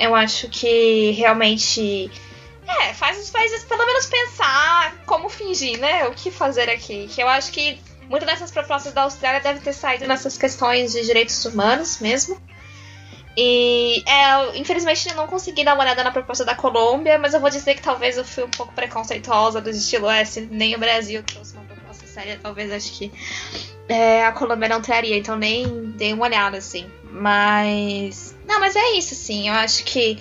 [0.00, 2.10] Eu acho que realmente.
[2.66, 6.08] É, faz os países pelo menos pensar como fingir, né?
[6.08, 7.06] O que fazer aqui.
[7.08, 7.78] Que eu acho que
[8.08, 12.40] muitas dessas propostas da Austrália devem ter saído nessas questões de direitos humanos mesmo.
[13.36, 17.40] E é, infelizmente eu não consegui dar uma olhada na proposta da Colômbia, mas eu
[17.40, 21.22] vou dizer que talvez eu fui um pouco preconceituosa do estilo S, nem o Brasil
[21.22, 23.12] trouxe uma proposta séria, talvez acho que
[23.88, 26.90] é, a Colômbia não traria, então nem dei uma olhada assim.
[27.10, 28.36] Mas.
[28.50, 29.48] Não, mas é isso, assim.
[29.48, 30.18] Eu acho que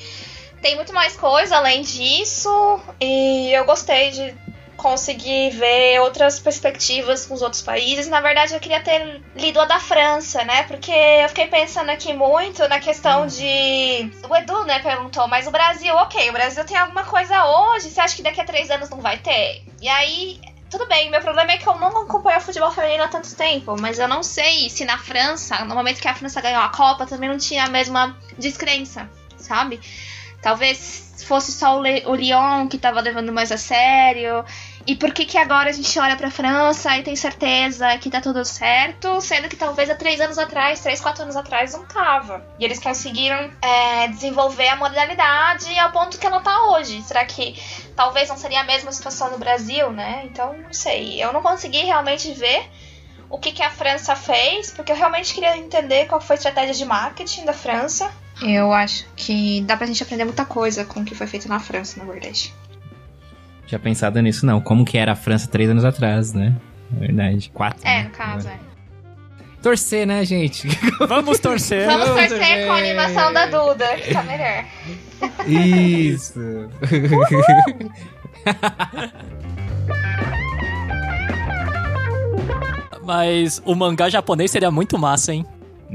[0.62, 2.80] tem muito mais coisa além disso.
[3.02, 4.36] E eu gostei de
[4.78, 8.08] conseguir ver outras perspectivas com os outros países.
[8.08, 10.62] Na verdade, eu queria ter lido a da França, né?
[10.64, 14.12] Porque eu fiquei pensando aqui muito na questão de.
[14.30, 18.00] O Edu, né, perguntou, mas o Brasil, ok, o Brasil tem alguma coisa hoje, você
[18.00, 19.64] acha que daqui a três anos não vai ter?
[19.82, 20.40] E aí
[20.70, 23.76] tudo bem, meu problema é que eu não acompanho o futebol feminino há tanto tempo,
[23.80, 27.06] mas eu não sei se na França, no momento que a França ganhou a Copa,
[27.06, 29.80] também não tinha a mesma descrença, sabe?
[30.42, 34.46] Talvez fosse só o, Le o Lyon que tava levando mais a sério.
[34.86, 38.22] E por que que agora a gente olha pra França e tem certeza que tá
[38.22, 42.44] tudo certo, sendo que talvez há três anos atrás, três, quatro anos atrás, não tava.
[42.60, 47.02] E eles conseguiram é, desenvolver a modalidade ao ponto que ela tá hoje.
[47.04, 47.62] Será que
[47.96, 50.24] talvez não seria a mesma situação no Brasil, né?
[50.26, 51.22] Então, não sei.
[51.24, 52.70] Eu não consegui realmente ver
[53.30, 56.74] o que, que a França fez, porque eu realmente queria entender qual foi a estratégia
[56.74, 58.12] de marketing da França.
[58.42, 61.60] Eu acho que dá pra gente aprender muita coisa com o que foi feito na
[61.60, 62.54] França, na verdade
[63.70, 64.60] tinha pensado nisso, não.
[64.60, 66.56] Como que era a França três anos atrás, né?
[66.90, 67.52] Na verdade.
[67.54, 67.88] Quatro.
[67.88, 68.04] É, né?
[68.06, 68.58] no caso, é.
[69.62, 70.68] Torcer, né, gente?
[71.08, 71.86] Vamos torcer.
[71.86, 74.66] Vamos, Vamos torcer, torcer com a animação da Duda, que tá melhor.
[75.46, 76.40] Isso.
[83.04, 85.46] Mas o mangá japonês seria muito massa, hein?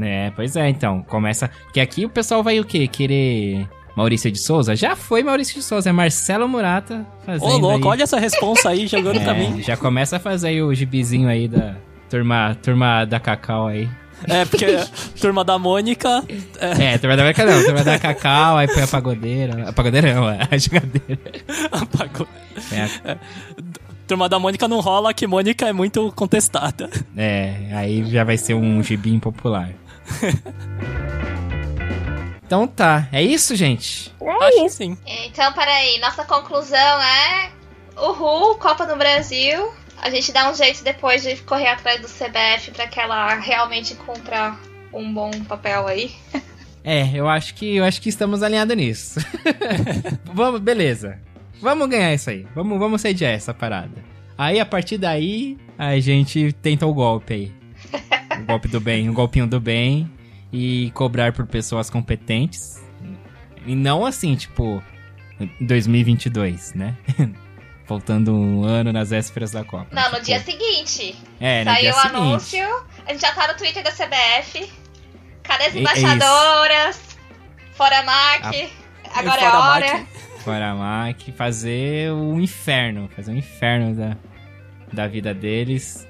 [0.00, 1.02] É, pois é, então.
[1.02, 1.48] Começa.
[1.64, 2.86] Porque aqui o pessoal vai o quê?
[2.86, 3.66] Querer
[3.96, 4.74] Maurício de Souza?
[4.74, 7.48] Já foi Maurício de Souza, é Marcelo Murata fazendo.
[7.48, 7.90] Ô, louco, aí.
[7.92, 9.62] olha essa responsa aí jogando é, mim.
[9.62, 11.76] Já começa a fazer aí o gibizinho aí da
[12.10, 13.88] turma, turma da Cacau aí.
[14.26, 14.66] É, porque
[15.20, 16.24] turma da Mônica.
[16.58, 16.94] É...
[16.94, 19.68] é, turma da Mônica não, turma da Cacau, aí põe a pagodeira.
[19.68, 21.20] A pagodeira não, é a jogadeira.
[21.70, 22.30] A pagodeira.
[22.72, 23.10] É.
[23.12, 23.16] É.
[24.06, 26.90] Turma da Mônica não rola, que Mônica é muito contestada.
[27.16, 29.70] É, aí já vai ser um gibi impopular.
[32.54, 34.14] Então tá, é isso, gente?
[34.20, 34.76] É Acho isso.
[34.76, 34.96] sim.
[35.04, 37.50] Então, peraí, nossa conclusão é:
[37.96, 39.72] Uhul, Copa do Brasil.
[40.00, 43.96] A gente dá um jeito depois de correr atrás do CBF para que ela realmente
[43.96, 44.56] cumpra
[44.92, 46.14] um bom papel aí.
[46.86, 49.18] É, eu acho que eu acho que estamos alinhados nisso.
[50.34, 51.18] vamos, beleza.
[51.58, 52.46] Vamos ganhar isso aí.
[52.54, 54.04] Vamos, vamos sediar essa parada.
[54.36, 57.52] Aí a partir daí a gente tenta o golpe aí.
[58.38, 60.10] O golpe do bem, o golpinho do bem
[60.54, 62.80] e cobrar por pessoas competentes.
[63.66, 64.80] E não assim, tipo,
[65.60, 66.96] 2022, né?
[67.86, 69.88] Faltando um ano nas vésperas da Copa.
[69.90, 70.16] Não, tipo...
[70.16, 71.16] no dia seguinte.
[71.40, 72.16] É, no Saiu dia o seguinte.
[72.16, 74.72] anúncio, a gente já tá no Twitter da CBF.
[75.42, 77.00] Cadê as embaixadoras?
[77.00, 78.44] É Fora Mac.
[78.44, 79.18] A...
[79.18, 80.06] Agora é a hora.
[80.44, 81.20] Fora Mac.
[81.36, 83.10] Fazer o inferno.
[83.16, 84.16] Fazer o inferno da,
[84.92, 86.06] da vida deles.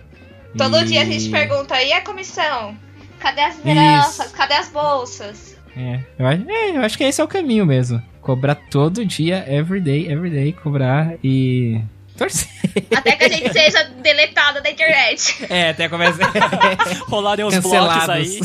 [0.57, 0.85] Todo e...
[0.85, 2.84] dia a gente pergunta, e a comissão?
[3.25, 4.33] Cadê as heranças?
[4.33, 5.57] Cadê as bolsas?
[5.75, 8.03] É eu, acho, é, eu acho que esse é o caminho mesmo.
[8.21, 11.81] Cobrar todo dia, everyday, everyday, cobrar e
[12.19, 12.51] torcer.
[12.95, 15.43] Até que a gente seja deletado da internet.
[15.49, 16.21] É, até começa.
[17.09, 18.41] Rolarem os blocos aí.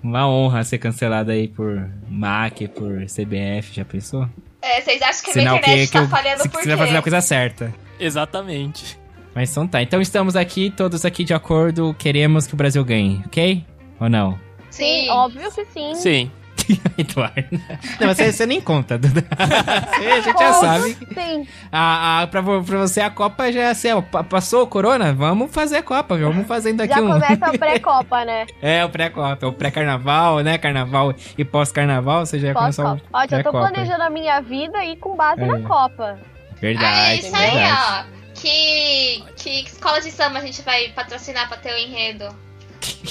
[0.00, 4.28] Uma honra ser cancelado aí por MAC, por CBF, já pensou?
[4.62, 6.62] É, vocês acham que a minha internet que, tá eu, falhando por quê?
[6.62, 7.74] Você vai fazer a coisa certa.
[7.98, 8.99] Exatamente.
[9.34, 9.82] Mas então tá.
[9.82, 13.64] Então estamos aqui, todos aqui de acordo, queremos que o Brasil ganhe, ok?
[14.00, 14.38] Ou não?
[14.70, 15.94] Sim, óbvio que sim.
[15.94, 16.30] Sim.
[16.96, 17.60] Eduardo.
[18.00, 19.24] Não, você, você nem conta, Duda.
[19.98, 20.96] Você, a gente já sabe.
[21.14, 21.46] Sim.
[21.72, 23.88] A, a, pra, pra você a Copa já é assim,
[24.28, 25.12] passou o Corona?
[25.12, 27.08] Vamos fazer a Copa, vamos fazendo aqui Já um...
[27.08, 28.46] começa a pré-copa, né?
[28.62, 30.58] É, o pré-Copa, o pré-carnaval, né?
[30.58, 33.08] Carnaval e pós-carnaval, você já começou Pós-copa.
[33.12, 35.46] Ó, já tô planejando a minha vida e com base É.
[35.46, 36.18] na Copa.
[36.60, 38.06] Verdade, é isso aí, verdade.
[38.16, 38.19] ó.
[38.40, 42.34] Que, que escola de samba a gente vai patrocinar pra ter o enredo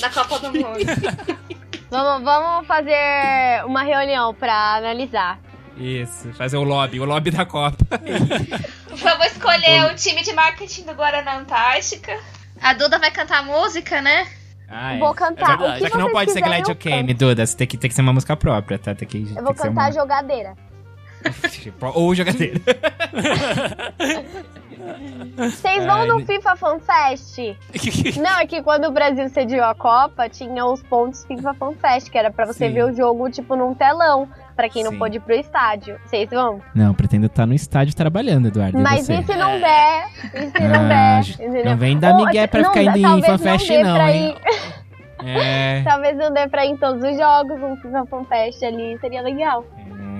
[0.01, 0.79] da Copa do Mundo?
[1.91, 5.39] Vamos, vamos fazer uma reunião pra analisar.
[5.75, 7.77] Isso, fazer o lobby, o lobby da Copa.
[8.93, 12.15] Vamos escolher o time de marketing do Guaraná Antártica.
[12.61, 14.27] A Duda vai cantar música, né?
[14.67, 15.57] Ah, Vou cantar.
[15.57, 15.71] verdade.
[15.71, 17.13] o que Só que não pode ser Glad canto.
[17.15, 17.45] Duda.
[17.45, 18.93] Você tem que, tem que ser uma música própria, tá?
[18.93, 19.91] Tem que, Eu tem vou que ser cantar uma...
[19.91, 20.55] jogadeira.
[21.95, 22.59] Ou jogadeira.
[25.37, 27.37] Vocês vão Ai, no FIFA Fan Fest?
[28.19, 32.09] Não, é que quando o Brasil sediou a Copa, tinha os pontos FIFA Fan Fest,
[32.09, 32.73] que era pra você Sim.
[32.73, 34.99] ver o jogo, tipo, num telão, pra quem não Sim.
[34.99, 35.99] pôde ir pro estádio.
[36.05, 36.61] Vocês vão?
[36.73, 38.77] Não, pretendo estar no estádio trabalhando, Eduardo.
[38.79, 39.15] Mas você?
[39.15, 40.07] e se não der?
[40.33, 41.65] E se não Ah, der?
[41.65, 44.35] Não vem dar migué pra não ficar indo em FanFest não, pra hein?
[45.23, 48.97] É, Talvez não dê pra ir em todos os jogos, um FIFA Fan Fest ali,
[48.99, 49.65] seria legal.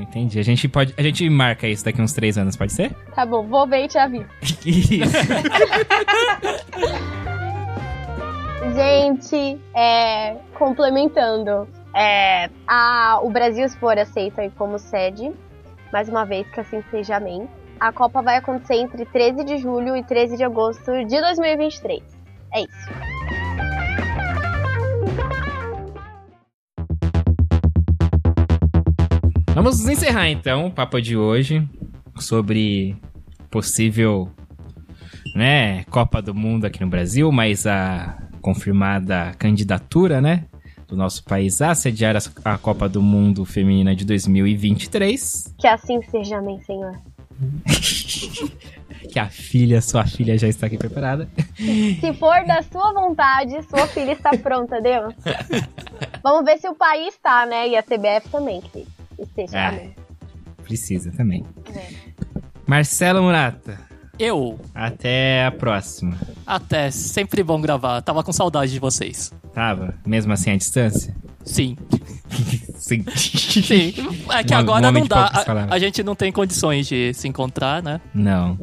[0.10, 0.40] Entendi.
[0.40, 2.94] A gente pode, a gente marca isso daqui uns três anos, pode ser?
[3.16, 4.28] Tá bom, vou ver e te aviso.
[4.66, 5.00] Isso.
[8.76, 15.32] Gente, é, complementando, é, a, o Brasil se for aceito aí como sede,
[15.92, 17.48] mais uma vez que assim seja amém,
[17.80, 22.04] a Copa vai acontecer entre 13 de julho e 13 de agosto de 2023.
[22.54, 23.09] É isso.
[29.62, 31.68] Vamos encerrar então o papo de hoje
[32.18, 32.96] sobre
[33.52, 34.32] possível,
[35.36, 40.46] né, Copa do Mundo aqui no Brasil, mas a confirmada candidatura, né,
[40.88, 42.16] do nosso país a sediar
[42.46, 45.56] a, Copa do Mundo Feminina de 2023.
[45.60, 46.98] Que assim seja amém, Senhor.
[49.12, 51.28] Que a filha, sua filha já está aqui preparada.
[51.56, 55.16] Se for da sua vontade, sua filha está pronta, Deus.
[56.22, 57.70] Vamos ver se o país tá, né?
[57.70, 58.62] E a CBF também,
[59.24, 59.68] esteja É.
[59.68, 59.96] amém.
[60.64, 61.46] Precisa também.
[61.76, 61.88] É.
[62.68, 63.80] Marcelo Murata,
[64.20, 66.16] Eu, até a próxima.
[66.46, 68.02] até, sempre bom gravar.
[68.02, 69.32] Tava com saudade de vocês.
[69.54, 69.96] Tava?
[70.06, 71.16] Mesmo assim à distância?
[71.44, 71.76] Sim.
[72.78, 73.04] Sim.
[73.16, 73.94] Sim.
[74.32, 75.26] É que Um- um agora homem não dá.
[75.26, 78.00] A, a gente não tem condições de se encontrar, né?
[78.14, 78.58] Não.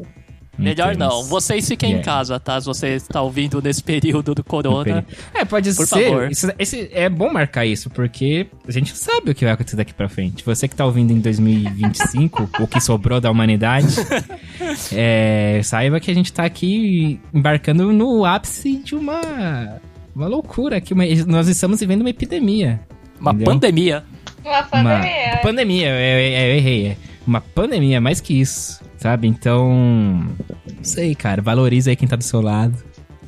[0.57, 1.23] Melhor não.
[1.25, 2.11] Vocês fiquem em Yeah.
[2.11, 2.59] casa, tá?
[2.59, 5.05] Se você está ouvindo nesse período do corona.
[5.33, 6.05] É, pode Por ser.
[6.05, 6.31] favor.
[6.31, 9.75] Isso, esse, é bom marcar isso, porque a gente não sabe o que vai acontecer
[9.77, 10.43] daqui pra frente.
[10.43, 13.87] Você que tá ouvindo em 2025, o que sobrou da humanidade,
[14.93, 19.79] é, saiba que a gente tá aqui embarcando no ápice de uma,
[20.15, 20.81] uma loucura.
[20.81, 22.79] Que uma- nós estamos vivendo uma epidemia.
[23.19, 23.53] Uma Entendeu?
[23.53, 24.03] pandemia.
[24.43, 25.39] Uma Uma pandemia.
[25.41, 26.87] pandemia, é, é, eu errei.
[26.87, 26.97] É.
[27.25, 29.27] Uma pandemia, mais que isso, sabe?
[29.27, 31.41] Então, não sei, cara.
[31.41, 32.75] Valoriza aí quem tá do seu lado.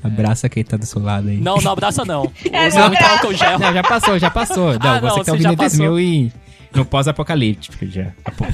[0.03, 1.37] Abraça quem tá do seu lado aí.
[1.37, 2.31] Não, não abraça não.
[2.51, 3.59] É, Usa não muito álcool gel.
[3.59, 4.73] Não, já passou, já passou.
[4.79, 5.79] Não, Ah, não, você que tá ouvindo em passou.
[5.89, 6.33] 2000 e...
[6.73, 8.13] No pós-apocalíptico já.
[8.23, 8.45] Apo-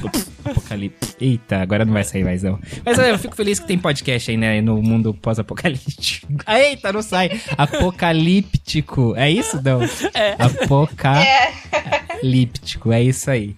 [0.44, 1.14] Apocalipse.
[1.20, 2.58] Eita, agora não vai sair mais não.
[2.84, 4.60] Mas é, eu fico feliz que tem podcast aí, né?
[4.60, 6.26] No mundo pós-apocalíptico.
[6.50, 7.40] Eita, não sai.
[7.58, 9.14] Apocalíptico.
[9.16, 9.80] É isso, não?
[10.14, 10.34] É.
[10.38, 12.92] Apocalíptico.
[12.92, 13.54] É isso aí.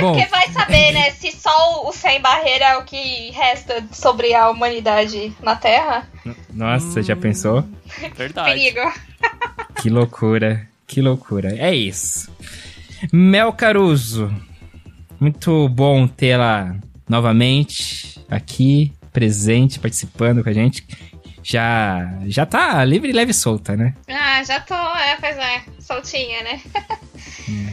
[0.00, 4.32] Bom, Porque vai saber, né, se só o sem barreira é o que resta sobre
[4.32, 6.08] a humanidade na Terra.
[6.52, 7.64] nossa, já pensou?
[8.16, 8.52] Verdade.
[8.54, 8.92] Perigo.
[9.80, 11.56] Que loucura, que loucura.
[11.58, 12.30] É isso.
[13.12, 14.30] Mel Caruso,
[15.18, 16.76] muito bom tê-la
[17.08, 20.86] novamente aqui, presente, participando com a gente.
[21.44, 23.94] Já, já tá livre, leve e solta, né?
[24.08, 26.60] Ah, já tô, é, pois é, soltinha, né?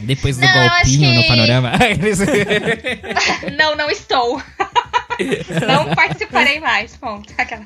[0.02, 1.72] Depois do Não, golpinho no que- panorama.
[3.56, 4.42] Não, não estou.
[5.66, 7.32] não participarei mais, ponto.
[7.36, 7.64] Aquela.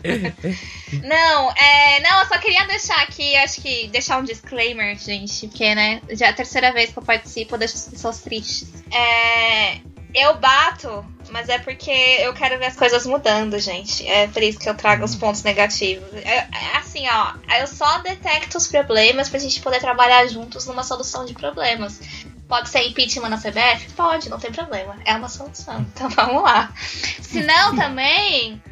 [1.03, 5.75] Não, é, não, eu só queria deixar aqui, acho que deixar um disclaimer, gente, porque,
[5.75, 8.85] né, já é a terceira vez que eu participo, deixo as pessoas tristes.
[8.93, 9.79] É,
[10.15, 14.07] eu bato, mas é porque eu quero ver as coisas mudando, gente.
[14.07, 16.07] É por isso que eu trago os pontos negativos.
[16.15, 20.85] É, é assim, ó, eu só detecto os problemas pra gente poder trabalhar juntos numa
[20.85, 22.01] solução de problemas.
[22.49, 23.93] Pode ser impeachment na CBF?
[23.97, 24.97] Pode, não tem problema.
[25.05, 25.85] É uma solução.
[25.95, 26.73] Então vamos lá.
[26.77, 28.63] Se não, também.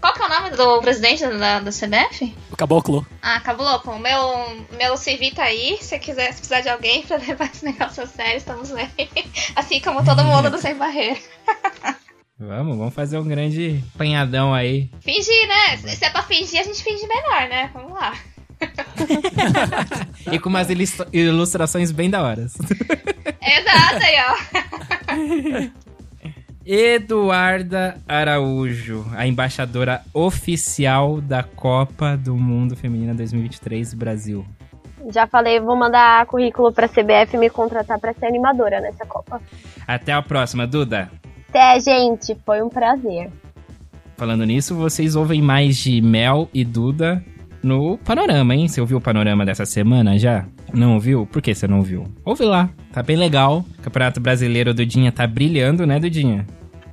[0.00, 2.34] Qual que é o nome do presidente da, da CBF?
[2.50, 3.06] O caboclo.
[3.20, 5.76] Ah, Caboclo, meu, meu CV tá aí.
[5.82, 8.88] Se quiser, se precisar de alguém pra levar esse negócio a sério, estamos aí.
[9.54, 11.20] Assim como todo mundo do Sem Barreira.
[12.38, 14.90] Vamos, vamos fazer um grande panhadão aí.
[15.02, 15.76] Fingir, né?
[15.76, 17.70] Se é pra fingir, a gente finge melhor, né?
[17.74, 18.14] Vamos lá.
[20.30, 20.68] e com umas
[21.12, 22.42] ilustrações bem da hora.
[23.42, 25.80] Exato aí, ó.
[26.64, 34.44] Eduarda Araújo, a embaixadora oficial da Copa do Mundo Feminina 2023 Brasil.
[35.12, 39.40] Já falei, vou mandar currículo pra CBF me contratar pra ser animadora nessa Copa.
[39.86, 41.10] Até a próxima, Duda.
[41.48, 42.36] Até, gente.
[42.44, 43.30] Foi um prazer.
[44.16, 47.24] Falando nisso, vocês ouvem mais de Mel e Duda
[47.62, 48.68] no Panorama, hein?
[48.68, 50.44] Você ouviu o Panorama dessa semana já?
[50.72, 51.26] Não ouviu?
[51.26, 52.06] Por que você não ouviu?
[52.24, 53.64] Ouve lá, tá bem legal.
[53.78, 56.46] O Campeonato Brasileiro, Dudinha tá brilhando, né, Dudinha?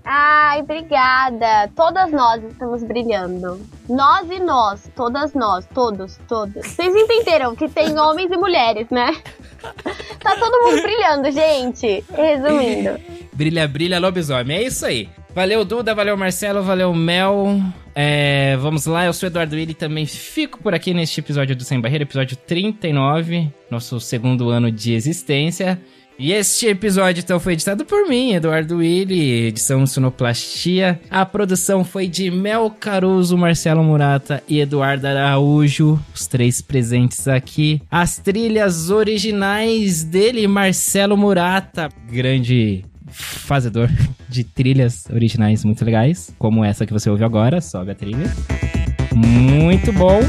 [0.10, 1.70] Ai, obrigada.
[1.76, 3.60] Todas nós estamos brilhando.
[3.90, 4.90] Nós e nós.
[4.96, 5.66] Todas nós.
[5.74, 6.66] Todos, todos.
[6.66, 9.14] Vocês entenderam que tem homens e mulheres, né?
[10.22, 12.06] Tá todo mundo brilhando, gente.
[12.16, 12.98] Resumindo.
[13.34, 14.58] brilha, brilha, lobisomem.
[14.58, 15.10] É isso aí.
[15.36, 15.94] Valeu, Duda.
[15.94, 16.64] Valeu, Marcelo.
[16.64, 17.60] Valeu, Mel.
[18.00, 21.64] É, vamos lá, eu sou o Eduardo Willi também fico por aqui neste episódio do
[21.64, 25.82] Sem Barreira, episódio 39, nosso segundo ano de existência.
[26.20, 31.02] E este episódio então foi editado por mim, Eduardo Willi, edição Sonoplastia.
[31.10, 37.82] A produção foi de Mel Caruso, Marcelo Murata e Eduardo Araújo, os três presentes aqui.
[37.90, 42.86] As trilhas originais dele, Marcelo Murata, grande
[43.18, 43.90] fazedor
[44.30, 48.32] de trilhas originais muito legais, como essa que você ouve agora, sobe a trilha.
[49.14, 50.20] Muito bom.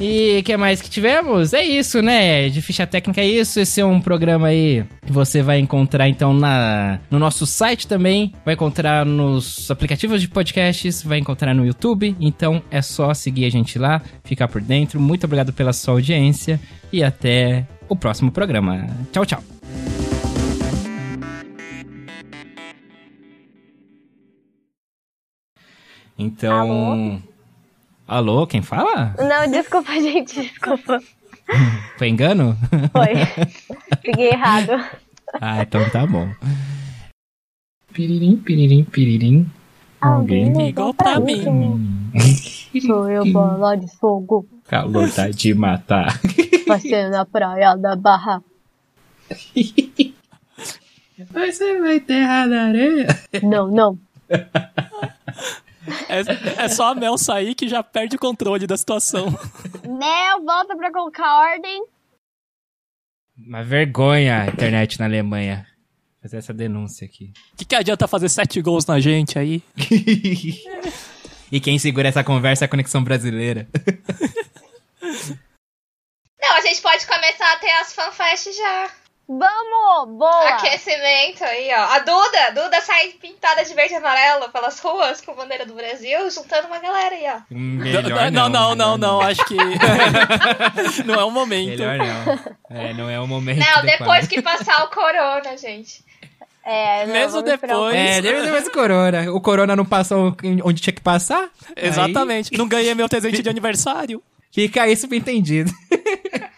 [0.00, 1.52] E o que mais que tivemos?
[1.52, 2.48] É isso, né?
[2.48, 3.60] De ficha técnica é isso.
[3.60, 8.32] Esse é um programa aí que você vai encontrar então na no nosso site também,
[8.42, 12.16] vai encontrar nos aplicativos de podcasts, vai encontrar no YouTube.
[12.18, 14.98] Então é só seguir a gente lá, ficar por dentro.
[14.98, 16.58] Muito obrigado pela sua audiência
[16.90, 18.86] e até o próximo programa.
[19.12, 19.49] Tchau, tchau.
[26.20, 27.22] Então,
[28.06, 29.14] Alô, quem fala?
[29.18, 31.00] Não, desculpa, gente, desculpa.
[31.96, 32.54] Foi engano?
[32.92, 33.14] Foi.
[34.04, 34.72] Peguei errado.
[35.40, 36.28] Ah, então tá bom.
[37.94, 39.50] Piririm, piririm, piririm.
[39.98, 42.12] Alguém ligou pra mim.
[42.84, 44.46] Sou eu, bola de fogo.
[44.64, 46.20] Calor tá de matar.
[46.66, 48.42] Vai ser na praia da Barra.
[51.32, 53.06] Você vai enterrar na areia?
[53.42, 53.98] Não, não.
[56.08, 59.26] É, é só a Mel sair que já perde o controle da situação.
[59.84, 61.84] Mel, volta pra colocar ordem.
[63.36, 65.66] Uma vergonha a internet na Alemanha.
[66.20, 67.32] Fazer essa denúncia aqui.
[67.54, 69.62] O que, que adianta fazer sete gols na gente aí?
[71.50, 73.66] e quem segura essa conversa é a Conexão Brasileira.
[76.38, 78.90] Não, a gente pode começar a ter as fanfests já.
[79.32, 80.18] Vamos!
[80.18, 80.48] Boa!
[80.48, 81.84] Aquecimento aí, ó.
[81.94, 85.72] A Duda, Duda sai pintada de verde e amarelo pelas ruas com a bandeira do
[85.72, 87.40] Brasil, juntando uma galera aí, ó.
[87.48, 89.54] Melhor não, não, não, não, acho que
[91.06, 91.78] não é o momento.
[91.78, 92.76] Melhor não.
[92.76, 93.60] É, não é o momento.
[93.60, 96.04] Não, depois que passar o corona, gente.
[96.64, 97.94] É, não, Mesmo depois.
[97.94, 99.32] É, depois do corona.
[99.32, 101.50] O corona não passou onde tinha que passar?
[101.76, 102.50] Exatamente.
[102.52, 102.58] Aí...
[102.58, 104.20] Não ganhei meu presente de aniversário.
[104.50, 105.70] Fica isso bem entendido.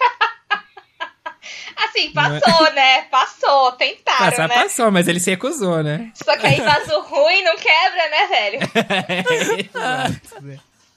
[1.84, 2.72] Assim, passou, é?
[2.72, 3.02] né?
[3.02, 4.54] Passou, tentaram, Passar, né?
[4.54, 6.10] Passou, mas ele se recusou, né?
[6.14, 8.60] Só que aí vaso ruim não quebra, né, velho?